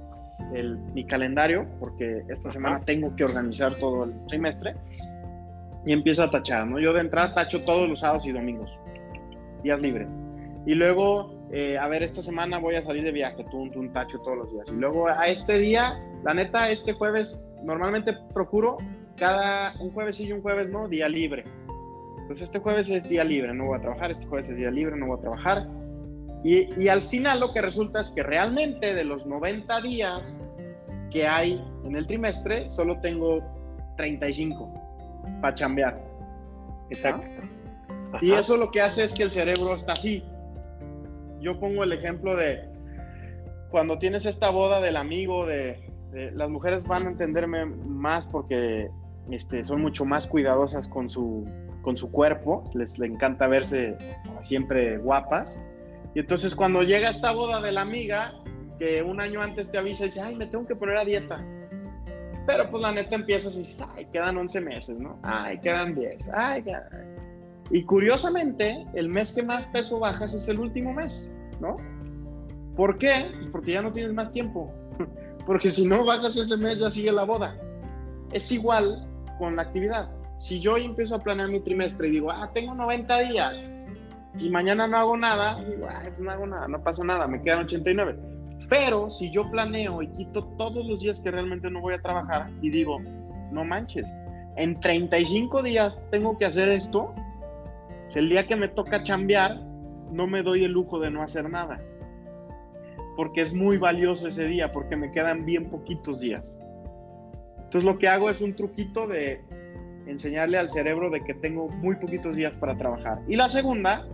[0.53, 4.73] el, mi calendario, porque esta semana tengo que organizar todo el trimestre,
[5.85, 6.79] y empiezo a tachar, ¿no?
[6.79, 8.69] Yo de entrada tacho todos los sábados y domingos,
[9.65, 10.07] días libres.
[10.65, 14.19] Y luego, eh, a ver, esta semana voy a salir de viaje, tú un tacho
[14.19, 14.69] todos los días.
[14.69, 18.77] Y luego a este día, la neta, este jueves, normalmente procuro
[19.17, 21.43] cada, un jueves y un jueves no, día libre.
[22.21, 24.95] Entonces este jueves es día libre, no voy a trabajar, este jueves es día libre,
[24.95, 25.67] no voy a trabajar
[26.45, 30.39] y, al final lo que resulta es que realmente de los 90 días
[31.09, 33.41] que hay en el trimestre, solo tengo
[33.97, 34.71] 35
[35.41, 35.99] para chambear.
[36.91, 37.25] Exacto.
[38.21, 40.23] Y eso lo que hace es que el cerebro está así.
[41.39, 42.67] Yo pongo el ejemplo de
[43.69, 45.83] cuando tienes esta boda del amigo, de,
[46.33, 48.89] las mujeres van a entenderme más porque
[49.29, 51.45] este, son mucho más cuidadosas con su,
[51.81, 53.97] con su cuerpo, les, les encanta verse
[54.41, 55.59] siempre guapas.
[56.13, 58.33] Y entonces cuando llega esta boda de la amiga,
[58.79, 61.43] que un año antes te avisa y dice, ay, me tengo que poner a dieta.
[62.45, 65.19] Pero pues la neta empiezas y dices, ay, quedan 11 meses, ¿no?
[65.23, 67.24] Ay, quedan 10, ay, quedan...
[67.71, 71.77] Y curiosamente, el mes que más peso bajas es el último mes, ¿no?
[72.75, 73.31] ¿Por qué?
[73.33, 74.71] Pues porque ya no tienes más tiempo.
[75.45, 77.55] Porque si no bajas ese mes, ya sigue la boda.
[78.31, 79.07] Es igual
[79.37, 80.09] con la actividad.
[80.37, 83.53] Si yo empiezo a planear mi trimestre y digo, ah, tengo 90 días,
[84.39, 87.59] y mañana no hago nada, digo, pues no hago nada, no pasa nada, me quedan
[87.59, 88.17] 89.
[88.69, 92.49] Pero si yo planeo y quito todos los días que realmente no voy a trabajar
[92.61, 92.99] y digo,
[93.51, 94.13] no manches,
[94.57, 97.13] en 35 días tengo que hacer esto,
[98.15, 99.57] el día que me toca chambear,
[100.11, 101.81] no me doy el lujo de no hacer nada.
[103.15, 106.57] Porque es muy valioso ese día, porque me quedan bien poquitos días.
[107.57, 109.41] Entonces lo que hago es un truquito de
[110.07, 113.19] enseñarle al cerebro de que tengo muy poquitos días para trabajar.
[113.27, 114.05] Y la segunda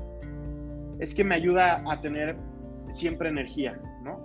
[0.99, 2.35] es que me ayuda a tener
[2.91, 4.19] siempre energía, ¿no?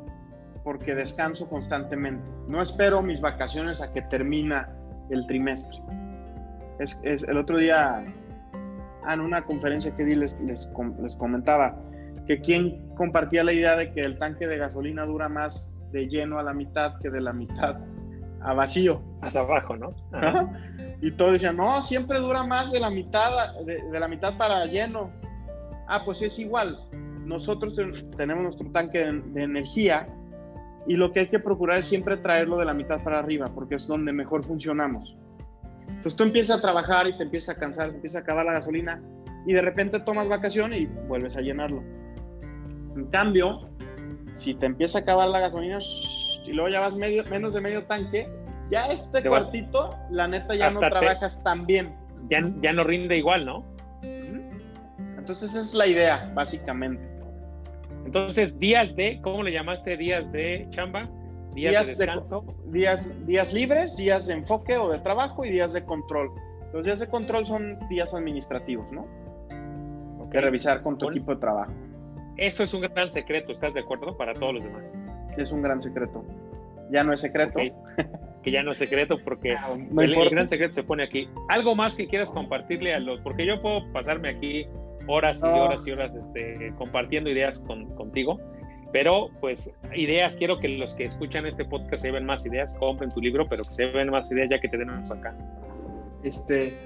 [0.62, 2.28] Porque descanso constantemente.
[2.48, 4.74] No espero mis vacaciones a que termina
[5.10, 5.78] el trimestre.
[6.78, 8.04] Es, el otro día,
[9.14, 10.68] en una conferencia que di, les, les,
[11.02, 11.76] les comentaba
[12.26, 16.38] que quien compartía la idea de que el tanque de gasolina dura más de lleno
[16.38, 17.76] a la mitad que de la mitad
[18.42, 19.02] a vacío.
[19.22, 19.94] Hasta abajo, ¿no?
[21.02, 24.64] Y todos decían, no, siempre dura más de la mitad, de, de la mitad para
[24.64, 25.10] lleno.
[25.88, 26.78] Ah, pues es igual.
[27.24, 27.74] Nosotros
[28.16, 30.08] tenemos nuestro tanque de, energía
[30.86, 33.74] y lo que hay que procurar es siempre traerlo de la mitad para arriba, porque
[33.74, 35.16] es donde mejor funcionamos.
[35.88, 38.52] Entonces tú empiezas a trabajar y te empiezas a cansar, se empieza a acabar la
[38.52, 39.02] gasolina
[39.46, 41.82] y de repente tomas vacación y vuelves a llenarlo.
[42.96, 43.68] En cambio,
[44.34, 45.78] si te empieza a acabar la gasolina
[46.44, 48.28] y luego ya vas medio, menos de medio tanque,
[48.70, 51.94] ya este cuartito, la neta, ya no trabajas tan bien.
[52.28, 53.64] Ya, ya no rinde igual, ¿no?
[55.26, 57.04] Entonces esa es la idea, básicamente.
[58.04, 59.96] Entonces, días de, ¿cómo le llamaste?
[59.96, 61.08] Días de chamba,
[61.56, 62.44] días, de descanso.
[62.66, 66.30] días, días libres, días de enfoque o de trabajo y días de control.
[66.72, 69.06] Los días de control son días administrativos, ¿no?
[70.30, 71.72] Que revisar con tu equipo de trabajo.
[72.36, 74.16] Eso es un gran secreto, ¿estás de acuerdo?
[74.16, 74.92] Para todos los demás.
[75.36, 76.24] Es un gran secreto.
[76.90, 77.58] Ya no es secreto.
[78.42, 81.28] que ya no es secreto porque ah, el, gran secreto se pone aquí.
[81.48, 84.66] Algo más que quieras compartirle a los, porque yo puedo pasarme aquí
[85.08, 88.38] horas y horas y horas este, compartiendo ideas contigo.
[88.92, 93.10] Pero pues ideas, quiero que los que escuchan este podcast se ven más ideas, compren
[93.10, 95.36] tu libro, pero que se ven más ideas ya que tenemos acá.
[96.22, 96.78] Este,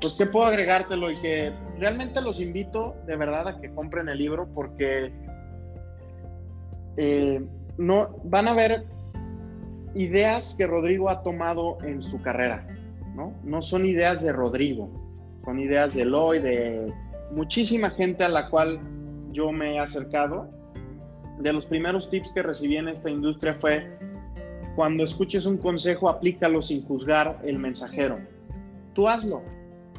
[0.00, 4.18] pues qué puedo agregártelo y que realmente los invito de verdad a que compren el
[4.18, 5.12] libro porque
[6.96, 7.44] eh,
[7.76, 8.84] no van a ver
[9.94, 12.66] ideas que Rodrigo ha tomado en su carrera,
[13.14, 13.34] ¿no?
[13.42, 14.90] No son ideas de Rodrigo,
[15.44, 16.92] son ideas de Eloy, de
[17.32, 18.80] muchísima gente a la cual
[19.32, 20.50] yo me he acercado,
[21.38, 23.86] de los primeros tips que recibí en esta industria fue,
[24.76, 28.18] cuando escuches un consejo, aplícalo sin juzgar el mensajero.
[28.94, 29.42] Tú hazlo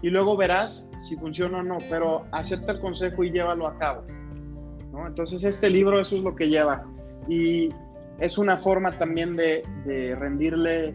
[0.01, 4.03] y luego verás si funciona o no, pero acepta el consejo y llévalo a cabo.
[5.05, 6.85] Entonces este libro eso es lo que lleva
[7.27, 7.69] y
[8.19, 9.63] es una forma también de,
[10.17, 10.93] rendirle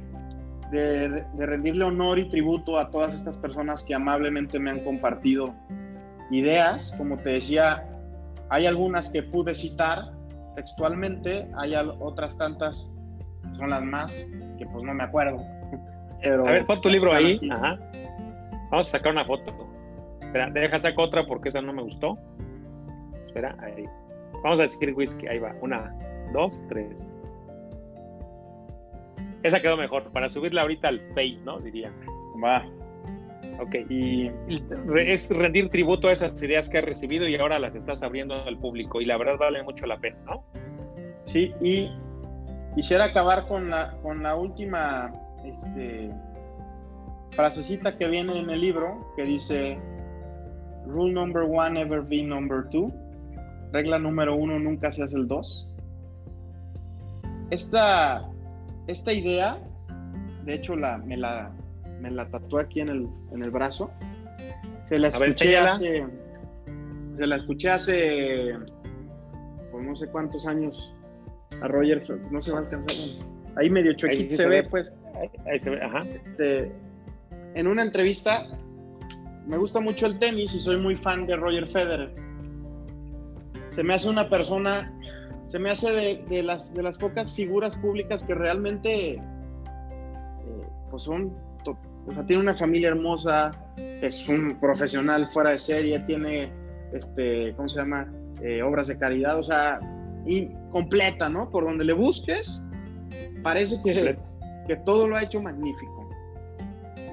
[0.70, 5.54] de, rendirle honor y tributo a todas estas personas que amablemente me han compartido
[6.30, 6.94] ideas.
[6.98, 7.86] Como te decía,
[8.50, 10.12] hay algunas que pude citar
[10.54, 12.90] textualmente, hay otras tantas,
[13.52, 15.38] son las más, que pues no me acuerdo.
[16.22, 17.38] Pero a ver, pon tu libro ahí.
[18.70, 19.52] Vamos a sacar una foto.
[20.20, 22.18] Espera, deja sacar otra porque esa no me gustó.
[23.26, 23.84] Espera, ahí.
[24.42, 25.54] Vamos a decir whisky, ahí va.
[25.60, 25.94] Una,
[26.32, 27.08] dos, tres.
[29.42, 31.58] Esa quedó mejor, para subirla ahorita al Face, ¿no?
[31.60, 31.92] Diría.
[32.42, 32.64] Va.
[33.60, 34.30] Ok, y
[35.06, 38.58] es rendir tributo a esas ideas que has recibido y ahora las estás abriendo al
[38.58, 40.44] público y la verdad vale mucho la pena, ¿no?
[41.26, 41.88] Sí, y
[42.74, 45.12] quisiera acabar con la, con la última
[45.44, 46.10] este,
[47.30, 49.78] frasecita que viene en el libro que dice,
[50.86, 52.92] Rule number one, ever be number two.
[53.72, 55.66] Regla número uno, nunca seas el dos.
[57.50, 58.28] Esta,
[58.86, 59.58] esta idea,
[60.44, 61.52] de hecho la, me la
[62.04, 63.90] me la tatué aquí en el, en el brazo.
[64.84, 66.06] Se la escuché hace.
[67.14, 68.58] Se la escuché hace.
[69.72, 70.94] Por no sé cuántos años
[71.62, 72.02] a Roger.
[72.30, 72.92] No se va a alcanzar.
[73.56, 74.92] Ahí medio chuequito se, ve, pues.
[75.46, 76.04] Ahí, se ve, ajá.
[76.06, 76.70] Este,
[77.54, 78.46] en una entrevista.
[79.46, 82.14] Me gusta mucho el tenis y soy muy fan de Roger Federer.
[83.68, 84.92] Se me hace una persona.
[85.46, 89.14] Se me hace de, de las, de las pocas figuras públicas que realmente.
[89.14, 89.20] Eh,
[90.90, 91.32] pues son
[92.06, 96.52] o sea, tiene una familia hermosa, es un profesional fuera de serie, tiene,
[96.92, 98.12] este, ¿cómo se llama?
[98.42, 99.80] Eh, obras de caridad, o sea,
[100.26, 101.50] y completa, ¿no?
[101.50, 102.66] Por donde le busques,
[103.42, 104.16] parece que,
[104.66, 106.08] que todo lo ha hecho magnífico.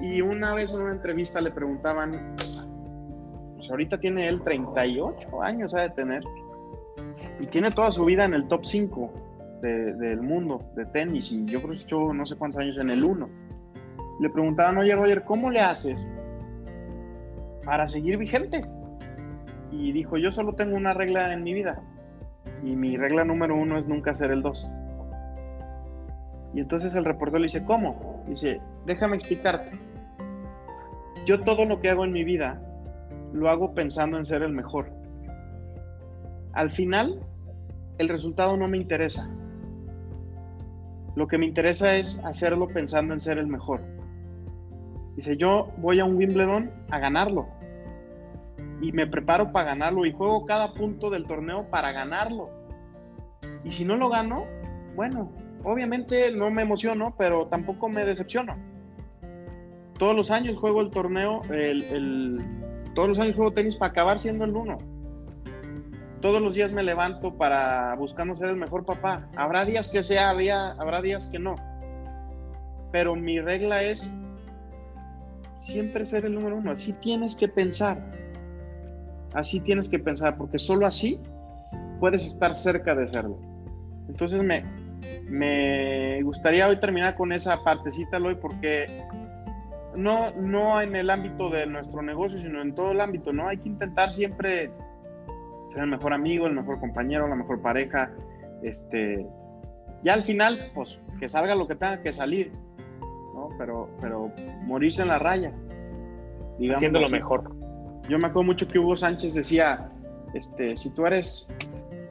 [0.00, 2.36] Y una vez en una entrevista le preguntaban,
[3.56, 6.22] pues ahorita tiene él 38 años, ha de tener,
[7.40, 9.12] y tiene toda su vida en el top 5
[9.62, 13.04] del mundo de tenis, y yo creo que hecho no sé cuántos años en el
[13.04, 13.41] 1
[14.22, 16.08] le preguntaban, oye Roger, ¿cómo le haces
[17.64, 18.64] para seguir vigente?
[19.72, 21.82] Y dijo, yo solo tengo una regla en mi vida.
[22.62, 24.70] Y mi regla número uno es nunca ser el dos.
[26.54, 28.22] Y entonces el reportero le dice, ¿cómo?
[28.28, 29.76] Dice, déjame explicarte.
[31.26, 32.62] Yo todo lo que hago en mi vida
[33.32, 34.88] lo hago pensando en ser el mejor.
[36.52, 37.18] Al final,
[37.98, 39.28] el resultado no me interesa.
[41.16, 43.80] Lo que me interesa es hacerlo pensando en ser el mejor.
[45.16, 47.46] Dice, yo voy a un Wimbledon a ganarlo.
[48.80, 52.50] Y me preparo para ganarlo y juego cada punto del torneo para ganarlo.
[53.64, 54.46] Y si no lo gano,
[54.96, 55.30] bueno,
[55.62, 58.56] obviamente no me emociono, pero tampoco me decepciono.
[59.98, 62.38] Todos los años juego el torneo, el,
[62.94, 64.78] todos los años juego tenis para acabar siendo el uno.
[66.20, 69.28] Todos los días me levanto para buscando ser el mejor papá.
[69.36, 71.54] Habrá días que sea, habrá días que no.
[72.90, 74.16] Pero mi regla es
[75.62, 76.72] siempre ser el número uno.
[76.72, 77.98] Así tienes que pensar.
[79.34, 81.20] Así tienes que pensar, porque solo así
[82.00, 83.38] puedes estar cerca de serlo.
[84.08, 84.64] Entonces me,
[85.30, 88.86] me gustaría hoy terminar con esa partecita, hoy porque
[89.96, 93.48] no, no en el ámbito de nuestro negocio, sino en todo el ámbito, ¿no?
[93.48, 94.70] Hay que intentar siempre
[95.70, 98.10] ser el mejor amigo, el mejor compañero, la mejor pareja,
[98.62, 99.26] este,
[100.04, 102.52] ya al final, pues que salga lo que tenga que salir,
[103.58, 104.30] pero, pero
[104.64, 105.52] morirse en la raya.
[106.62, 107.50] Digamos Haciendo lo mejor.
[108.08, 109.90] Yo me acuerdo mucho que Hugo Sánchez decía,
[110.32, 111.52] este, si tú eres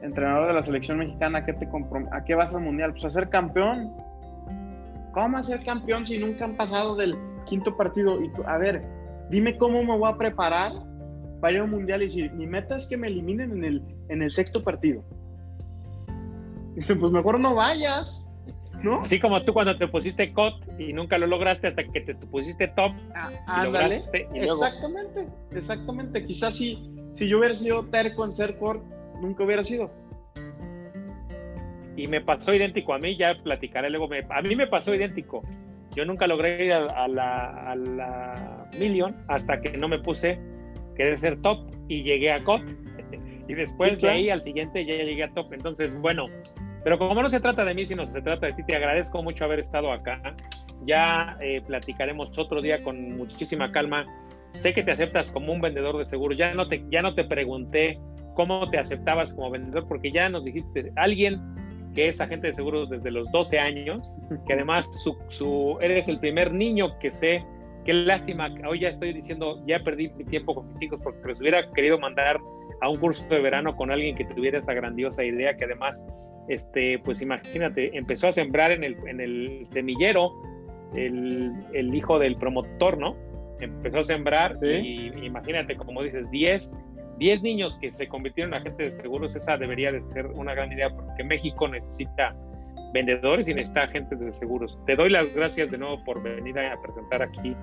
[0.02, 1.66] entrenador de la selección mexicana, ¿qué te
[2.12, 2.92] ¿a qué vas al mundial?
[2.92, 3.94] Pues a ser campeón.
[5.12, 7.14] ¿Cómo a ser campeón si nunca han pasado del
[7.46, 8.22] quinto partido?
[8.22, 8.84] Y a ver,
[9.30, 10.72] dime cómo me voy a preparar
[11.40, 13.82] para ir a un mundial y si mi meta es que me eliminen en el,
[14.10, 15.02] en el sexto partido.
[16.74, 18.30] Dice, pues mejor no vayas.
[19.02, 22.68] Así como tú cuando te pusiste COT y nunca lo lograste hasta que te, pusiste
[22.68, 22.92] top.
[23.14, 23.30] Ah,
[24.34, 26.26] exactamente, exactamente.
[26.26, 28.82] Quizás si, si yo hubiera sido terco en ser COT,
[29.20, 29.90] nunca hubiera sido.
[31.96, 34.08] Y me pasó idéntico a mí, ya platicaré luego.
[34.30, 35.42] a mí me pasó idéntico.
[35.94, 40.38] Yo nunca logré ir a, la, a la Million hasta que no me puse
[40.96, 42.62] querer ser top y llegué a COT.
[43.48, 45.52] y después de ahí al siguiente ya llegué a top.
[45.52, 46.26] Entonces, bueno,
[46.84, 49.44] pero como no se trata de mí, sino se trata de ti, te agradezco mucho
[49.44, 50.20] haber estado acá.
[50.84, 54.06] Ya eh, platicaremos otro día con muchísima calma
[54.54, 56.36] sé que te aceptas como un vendedor de seguros.
[56.38, 57.98] Ya no te, ya no te pregunté
[58.34, 61.40] cómo te aceptabas como vendedor, porque ya nos dijiste, alguien
[61.94, 64.14] que es agente de seguros desde los 12 años,
[64.46, 64.88] que además
[65.28, 67.44] su, eres el primer niño que sé,
[67.84, 71.40] qué lástima, hoy ya estoy diciendo, ya perdí mi tiempo con mis hijos porque les
[71.40, 72.38] hubiera querido mandar
[72.82, 76.04] a un curso de verano con alguien que tuviera esta grandiosa idea, que además,
[76.48, 80.32] este, pues imagínate, empezó a sembrar en el, en el semillero
[80.94, 83.16] el, el hijo del promotor, ¿no?
[83.60, 86.72] Empezó a sembrar y imagínate, como dices, 10
[87.18, 90.72] 10 niños que se convirtieron en agentes de seguros, esa debería de ser una gran
[90.72, 92.34] idea porque México necesita
[92.92, 94.76] vendedores y necesita agentes de seguros.
[94.86, 97.54] Te doy las gracias de nuevo por venir a presentar aquí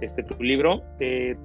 [0.00, 1.36] este, tu libro, eh,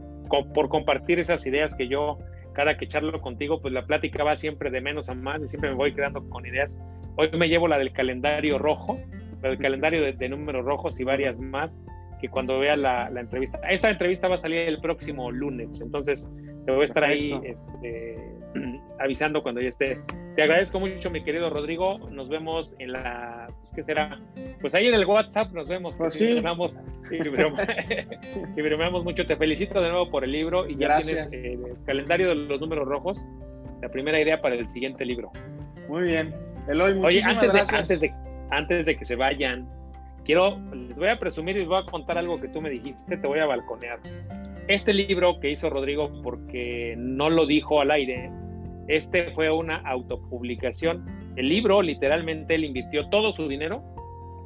[0.53, 2.17] por compartir esas ideas que yo,
[2.59, 5.69] cada que charlo contigo, pues la plática va siempre de menos a más y siempre
[5.69, 6.77] me voy quedando con ideas.
[7.15, 8.99] Hoy me llevo la del calendario rojo,
[9.41, 11.79] la del calendario de, de números rojos y varias más
[12.19, 13.61] que cuando vea la, la, entrevista.
[13.69, 16.29] Esta entrevista va a salir el próximo lunes, entonces
[16.65, 18.17] te voy a estar ahí este,
[18.99, 19.97] avisando cuando ya esté.
[20.39, 21.99] Te agradezco mucho, mi querido Rodrigo.
[22.11, 24.21] Nos vemos en la, pues, ¿qué será?
[24.61, 25.97] Pues ahí en el WhatsApp nos vemos.
[25.97, 26.29] Pues sí.
[28.55, 29.25] y, bromeamos mucho.
[29.25, 32.61] Te felicito de nuevo por el libro y ya tienes eh, el calendario de los
[32.61, 33.27] números rojos,
[33.81, 35.29] la primera idea para el siguiente libro.
[35.89, 36.33] Muy bien.
[36.69, 37.71] Eloy, muchísimas Oye, antes gracias.
[37.71, 38.13] De, antes, de,
[38.49, 39.67] antes de que se vayan,
[40.23, 43.17] quiero, les voy a presumir y les voy a contar algo que tú me dijiste,
[43.17, 43.99] te voy a balconear.
[44.69, 48.31] Este libro que hizo Rodrigo, porque no lo dijo al aire,
[48.89, 51.05] este fue una autopublicación.
[51.35, 53.83] El libro, literalmente, él invirtió todo su dinero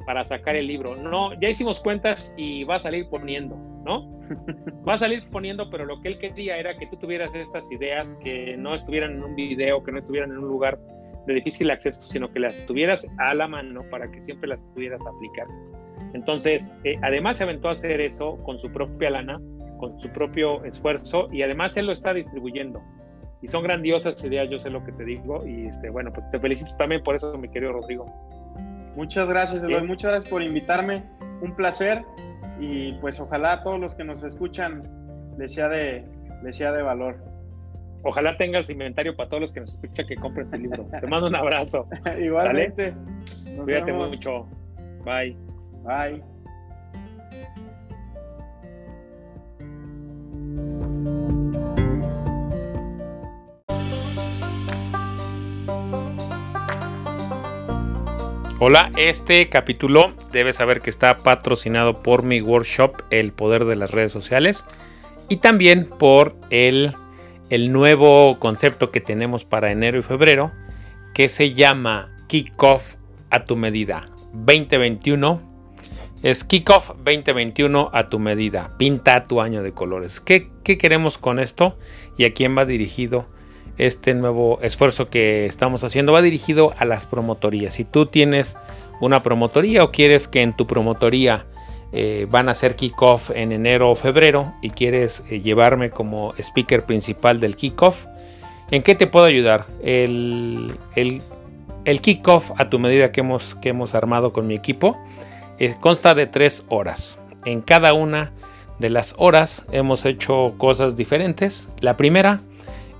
[0.06, 0.96] para sacar el libro.
[0.96, 4.12] No, ya hicimos cuentas y va a salir poniendo, ¿no?
[4.88, 8.16] Va a salir poniendo, pero lo que él quería era que tú tuvieras estas ideas
[8.22, 10.78] que no estuvieran en un video, que no estuvieran en un lugar
[11.26, 15.02] de difícil acceso, sino que las tuvieras a la mano para que siempre las pudieras
[15.06, 15.46] aplicar.
[16.14, 19.40] Entonces, eh, además se aventó a hacer eso con su propia lana,
[19.78, 22.80] con su propio esfuerzo y además él lo está distribuyendo.
[23.44, 26.40] Y son grandiosas ideas, yo sé lo que te digo y este, bueno, pues te
[26.40, 28.06] felicito también por eso, mi querido Rodrigo.
[28.96, 29.74] Muchas gracias, Eloy.
[29.74, 29.86] Bien.
[29.86, 31.02] Muchas gracias por invitarme.
[31.42, 32.02] Un placer
[32.58, 34.80] y pues ojalá a todos los que nos escuchan
[35.36, 36.06] les sea de,
[36.42, 37.22] les sea de valor.
[38.02, 40.88] Ojalá tengas inventario para todos los que nos escuchan que compren tu libro.
[40.98, 41.86] Te mando un abrazo.
[42.18, 42.94] Igualmente.
[43.62, 44.08] Cuídate vemos.
[44.08, 44.48] mucho.
[45.04, 45.36] Bye.
[45.82, 46.33] Bye.
[58.66, 63.90] Hola, este capítulo debes saber que está patrocinado por mi workshop El Poder de las
[63.90, 64.64] Redes Sociales
[65.28, 66.94] y también por el,
[67.50, 70.50] el nuevo concepto que tenemos para enero y febrero
[71.12, 72.94] que se llama Kickoff
[73.28, 75.42] a tu medida 2021.
[76.22, 78.78] Es Kickoff 2021 a tu medida.
[78.78, 80.20] Pinta tu año de colores.
[80.20, 81.76] ¿Qué, ¿Qué queremos con esto
[82.16, 83.26] y a quién va dirigido?
[83.78, 87.74] Este nuevo esfuerzo que estamos haciendo va dirigido a las promotorías.
[87.74, 88.56] Si tú tienes
[89.00, 91.46] una promotoría o quieres que en tu promotoría
[91.92, 96.86] eh, van a hacer kickoff en enero o febrero y quieres eh, llevarme como speaker
[96.86, 98.06] principal del kickoff,
[98.70, 99.66] ¿en qué te puedo ayudar?
[99.82, 101.22] El, el,
[101.84, 104.98] el kickoff a tu medida que hemos, armado con mi equipo
[105.58, 107.18] eh, consta de tres horas.
[107.44, 108.32] En cada una
[108.78, 111.68] de las horas hemos hecho cosas diferentes.
[111.80, 112.40] La primera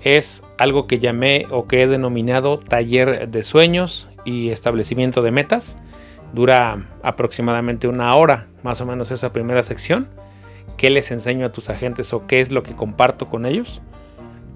[0.04, 5.78] es algo que llamé o que he denominado taller de sueños y establecimiento de metas.
[6.34, 10.08] Dura aproximadamente una hora, más o menos esa primera sección.
[10.76, 13.80] ¿Qué les enseño a tus agentes o qué es lo que comparto con ellos?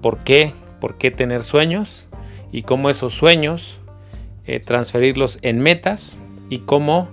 [0.01, 0.53] ¿Por qué?
[0.79, 2.05] ¿Por qué tener sueños?
[2.51, 3.79] Y cómo esos sueños
[4.45, 6.19] eh, transferirlos en metas
[6.49, 7.09] y cómo,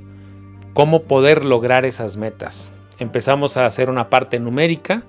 [0.75, 2.73] cómo poder lograr esas metas.
[2.99, 5.05] Empezamos a hacer una parte numérica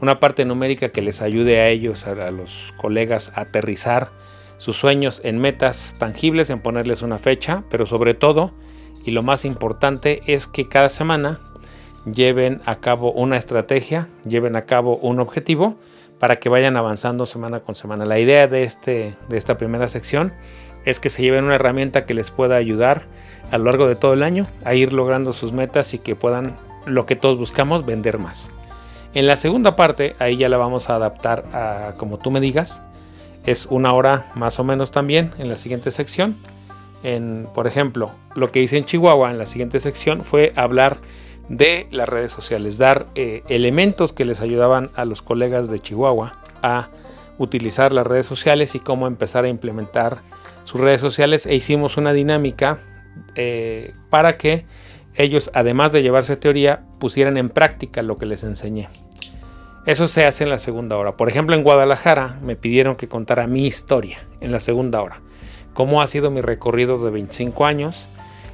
[0.00, 4.10] una parte numérica que les ayude a ellos, a, los colegas, a aterrizar
[4.58, 8.52] sus sueños en metas tangibles, en ponerles una fecha, pero sobre todo,
[9.04, 11.40] y lo más importante, es que cada semana
[12.10, 15.76] lleven a cabo una estrategia, lleven a cabo un objetivo
[16.18, 18.04] para que vayan avanzando semana con semana.
[18.04, 20.32] La idea de, este, de esta primera sección
[20.84, 23.06] es que se lleven una herramienta que les pueda ayudar
[23.50, 26.56] a lo largo de todo el año a ir logrando sus metas y que puedan,
[26.86, 28.52] lo que todos buscamos, vender más.
[29.12, 32.82] En la segunda parte, ahí ya la vamos a adaptar a como tú me digas.
[33.44, 36.36] Es una hora más o menos también en la siguiente sección.
[37.02, 40.98] En, por ejemplo, lo que hice en Chihuahua en la siguiente sección fue hablar
[41.48, 46.32] de las redes sociales, dar eh, elementos que les ayudaban a los colegas de Chihuahua
[46.62, 46.88] a
[47.38, 50.18] utilizar las redes sociales y cómo empezar a implementar
[50.62, 52.78] sus redes sociales e hicimos una dinámica
[53.34, 54.64] eh, para que
[55.14, 58.88] ellos, además de llevarse teoría, pusieran en práctica lo que les enseñé.
[59.86, 61.16] Eso se hace en la segunda hora.
[61.16, 65.20] Por ejemplo, en Guadalajara me pidieron que contara mi historia en la segunda hora.
[65.74, 68.08] Cómo ha sido mi recorrido de 25 años.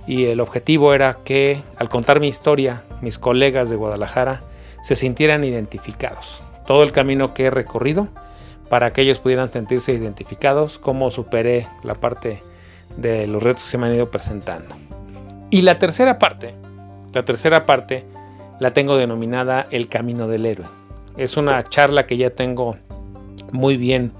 [0.06, 4.42] Y el objetivo era que al contar mi historia, mis colegas de Guadalajara
[4.82, 6.42] se sintieran identificados.
[6.64, 8.08] Todo el camino que he recorrido
[8.68, 12.40] para que ellos pudieran sentirse identificados, cómo superé la parte
[12.96, 14.85] de los retos que se me han ido presentando.
[15.56, 16.54] Y la tercera parte,
[17.14, 18.04] la tercera parte
[18.60, 20.66] la tengo denominada El Camino del Héroe.
[21.16, 22.76] Es una charla que ya tengo
[23.52, 24.12] muy bien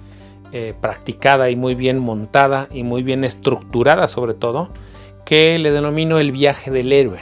[0.53, 4.71] eh, practicada y muy bien montada y muy bien estructurada sobre todo,
[5.27, 7.21] que le denomino el viaje del héroe,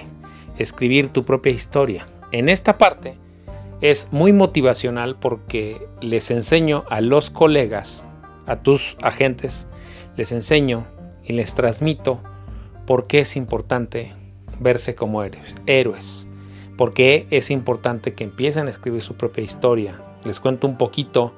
[0.58, 2.06] escribir tu propia historia.
[2.30, 3.16] En esta parte
[3.80, 8.04] es muy motivacional porque les enseño a los colegas,
[8.46, 9.66] a tus agentes,
[10.16, 10.86] les enseño
[11.24, 12.20] y les transmito
[12.86, 14.12] por qué es importante
[14.60, 15.22] verse como
[15.66, 16.26] héroes,
[16.76, 20.00] por qué es importante que empiecen a escribir su propia historia.
[20.24, 21.32] Les cuento un poquito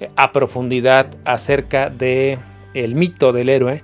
[0.00, 2.38] eh, a profundidad acerca de
[2.74, 3.82] el mito del héroe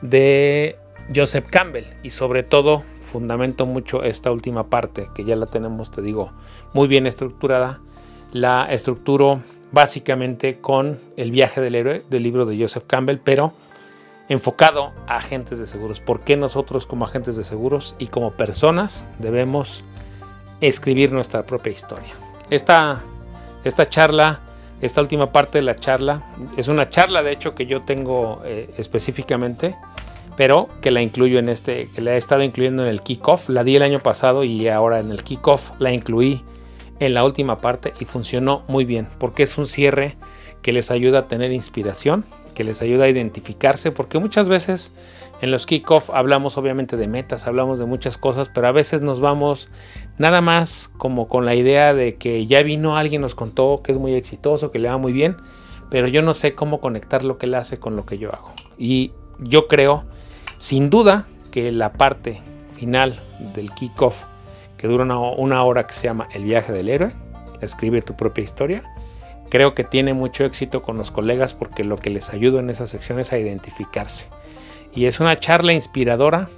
[0.00, 0.76] de
[1.14, 2.82] Joseph Campbell y sobre todo
[3.12, 6.32] fundamento mucho esta última parte que ya la tenemos, te digo,
[6.72, 7.80] muy bien estructurada.
[8.32, 9.42] La estructuro
[9.72, 13.52] básicamente con El viaje del héroe del libro de Joseph Campbell, pero
[14.32, 16.00] enfocado a agentes de seguros.
[16.00, 19.84] ¿Por qué nosotros como agentes de seguros y como personas debemos
[20.60, 22.14] escribir nuestra propia historia?
[22.50, 23.02] Esta,
[23.64, 24.40] esta charla,
[24.80, 26.24] esta última parte de la charla,
[26.56, 29.76] es una charla de hecho que yo tengo eh, específicamente,
[30.36, 33.48] pero que la incluyo en este, que la he estado incluyendo en el kickoff.
[33.48, 36.42] La di el año pasado y ahora en el kickoff la incluí
[37.00, 40.16] en la última parte y funcionó muy bien porque es un cierre
[40.62, 42.24] que les ayuda a tener inspiración
[42.54, 44.92] que les ayuda a identificarse, porque muchas veces
[45.40, 49.20] en los kickoff hablamos obviamente de metas, hablamos de muchas cosas, pero a veces nos
[49.20, 49.70] vamos
[50.18, 53.98] nada más como con la idea de que ya vino alguien, nos contó que es
[53.98, 55.36] muy exitoso, que le va muy bien,
[55.90, 58.52] pero yo no sé cómo conectar lo que él hace con lo que yo hago.
[58.78, 60.04] Y yo creo,
[60.58, 62.40] sin duda, que la parte
[62.76, 63.18] final
[63.54, 64.24] del kickoff,
[64.76, 67.12] que dura una, una hora que se llama El viaje del héroe,
[67.60, 68.82] escribe tu propia historia,
[69.52, 72.86] Creo que tiene mucho éxito con los colegas porque lo que les ayuda en esa
[72.86, 74.28] sección es a identificarse.
[74.94, 76.48] Y es una charla inspiradora,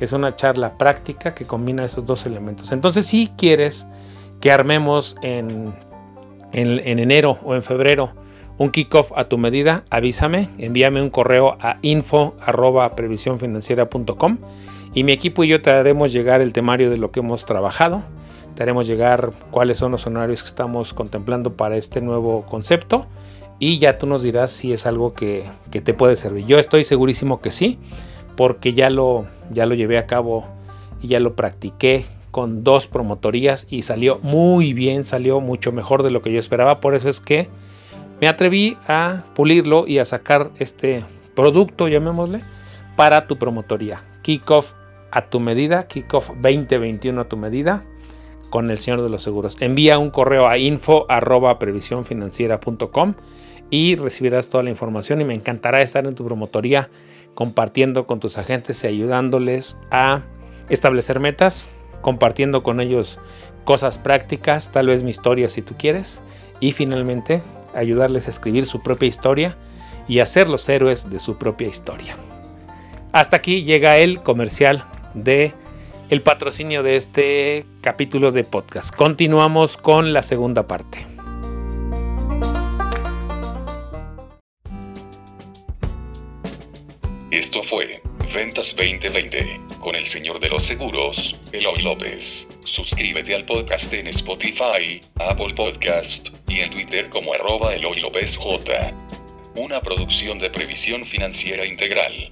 [0.00, 2.72] es una charla práctica que combina esos dos elementos.
[2.72, 3.86] Entonces, si quieres
[4.40, 5.74] que armemos en,
[6.52, 8.14] en, enero o en febrero
[8.56, 12.34] un kickoff a tu medida, avísame, envíame un correo a info
[14.94, 18.04] y mi equipo y yo te haremos llegar el temario de lo que hemos trabajado
[18.62, 23.06] haremos llegar cuáles son los honorarios que estamos contemplando para este nuevo concepto
[23.58, 26.46] y ya tú nos dirás si es algo que, te puede servir.
[26.46, 27.78] Yo estoy segurísimo que sí,
[28.36, 30.46] porque ya lo, ya lo llevé a cabo
[31.02, 36.10] y ya lo practiqué con dos promotorías y salió muy bien, salió mucho mejor de
[36.10, 36.80] lo que yo esperaba.
[36.80, 37.48] Por eso es que
[38.20, 41.04] me atreví a pulirlo y a sacar este
[41.34, 42.42] producto, llamémosle,
[42.96, 44.04] para tu promotoría.
[44.22, 44.72] Kickoff
[45.10, 47.84] a tu medida, Kickoff 2021 a tu medida
[48.50, 49.56] con el señor de los seguros.
[49.60, 51.06] Envía un correo a info
[53.70, 56.88] y recibirás toda la información y me encantará estar en tu promotoría
[57.34, 60.22] compartiendo con tus agentes y ayudándoles a
[60.68, 61.70] establecer metas,
[62.00, 63.20] compartiendo con ellos
[63.64, 66.20] cosas prácticas, tal vez mi historia si tú quieres,
[66.58, 67.42] y finalmente
[67.74, 69.56] ayudarles a escribir su propia historia
[70.08, 72.16] y a ser los héroes de su propia historia.
[73.12, 74.84] Hasta aquí llega el comercial
[75.14, 75.52] de
[76.10, 78.94] el patrocinio de este capítulo de podcast.
[78.94, 81.06] Continuamos con la segunda parte.
[87.30, 88.00] Esto fue
[88.34, 92.48] Ventas 2020 con el señor de los seguros, Eloy López.
[92.64, 98.94] Suscríbete al podcast en Spotify, Apple Podcast y en Twitter como arroba Eloy López J.
[99.56, 102.28] Una producción de previsión financiera integral.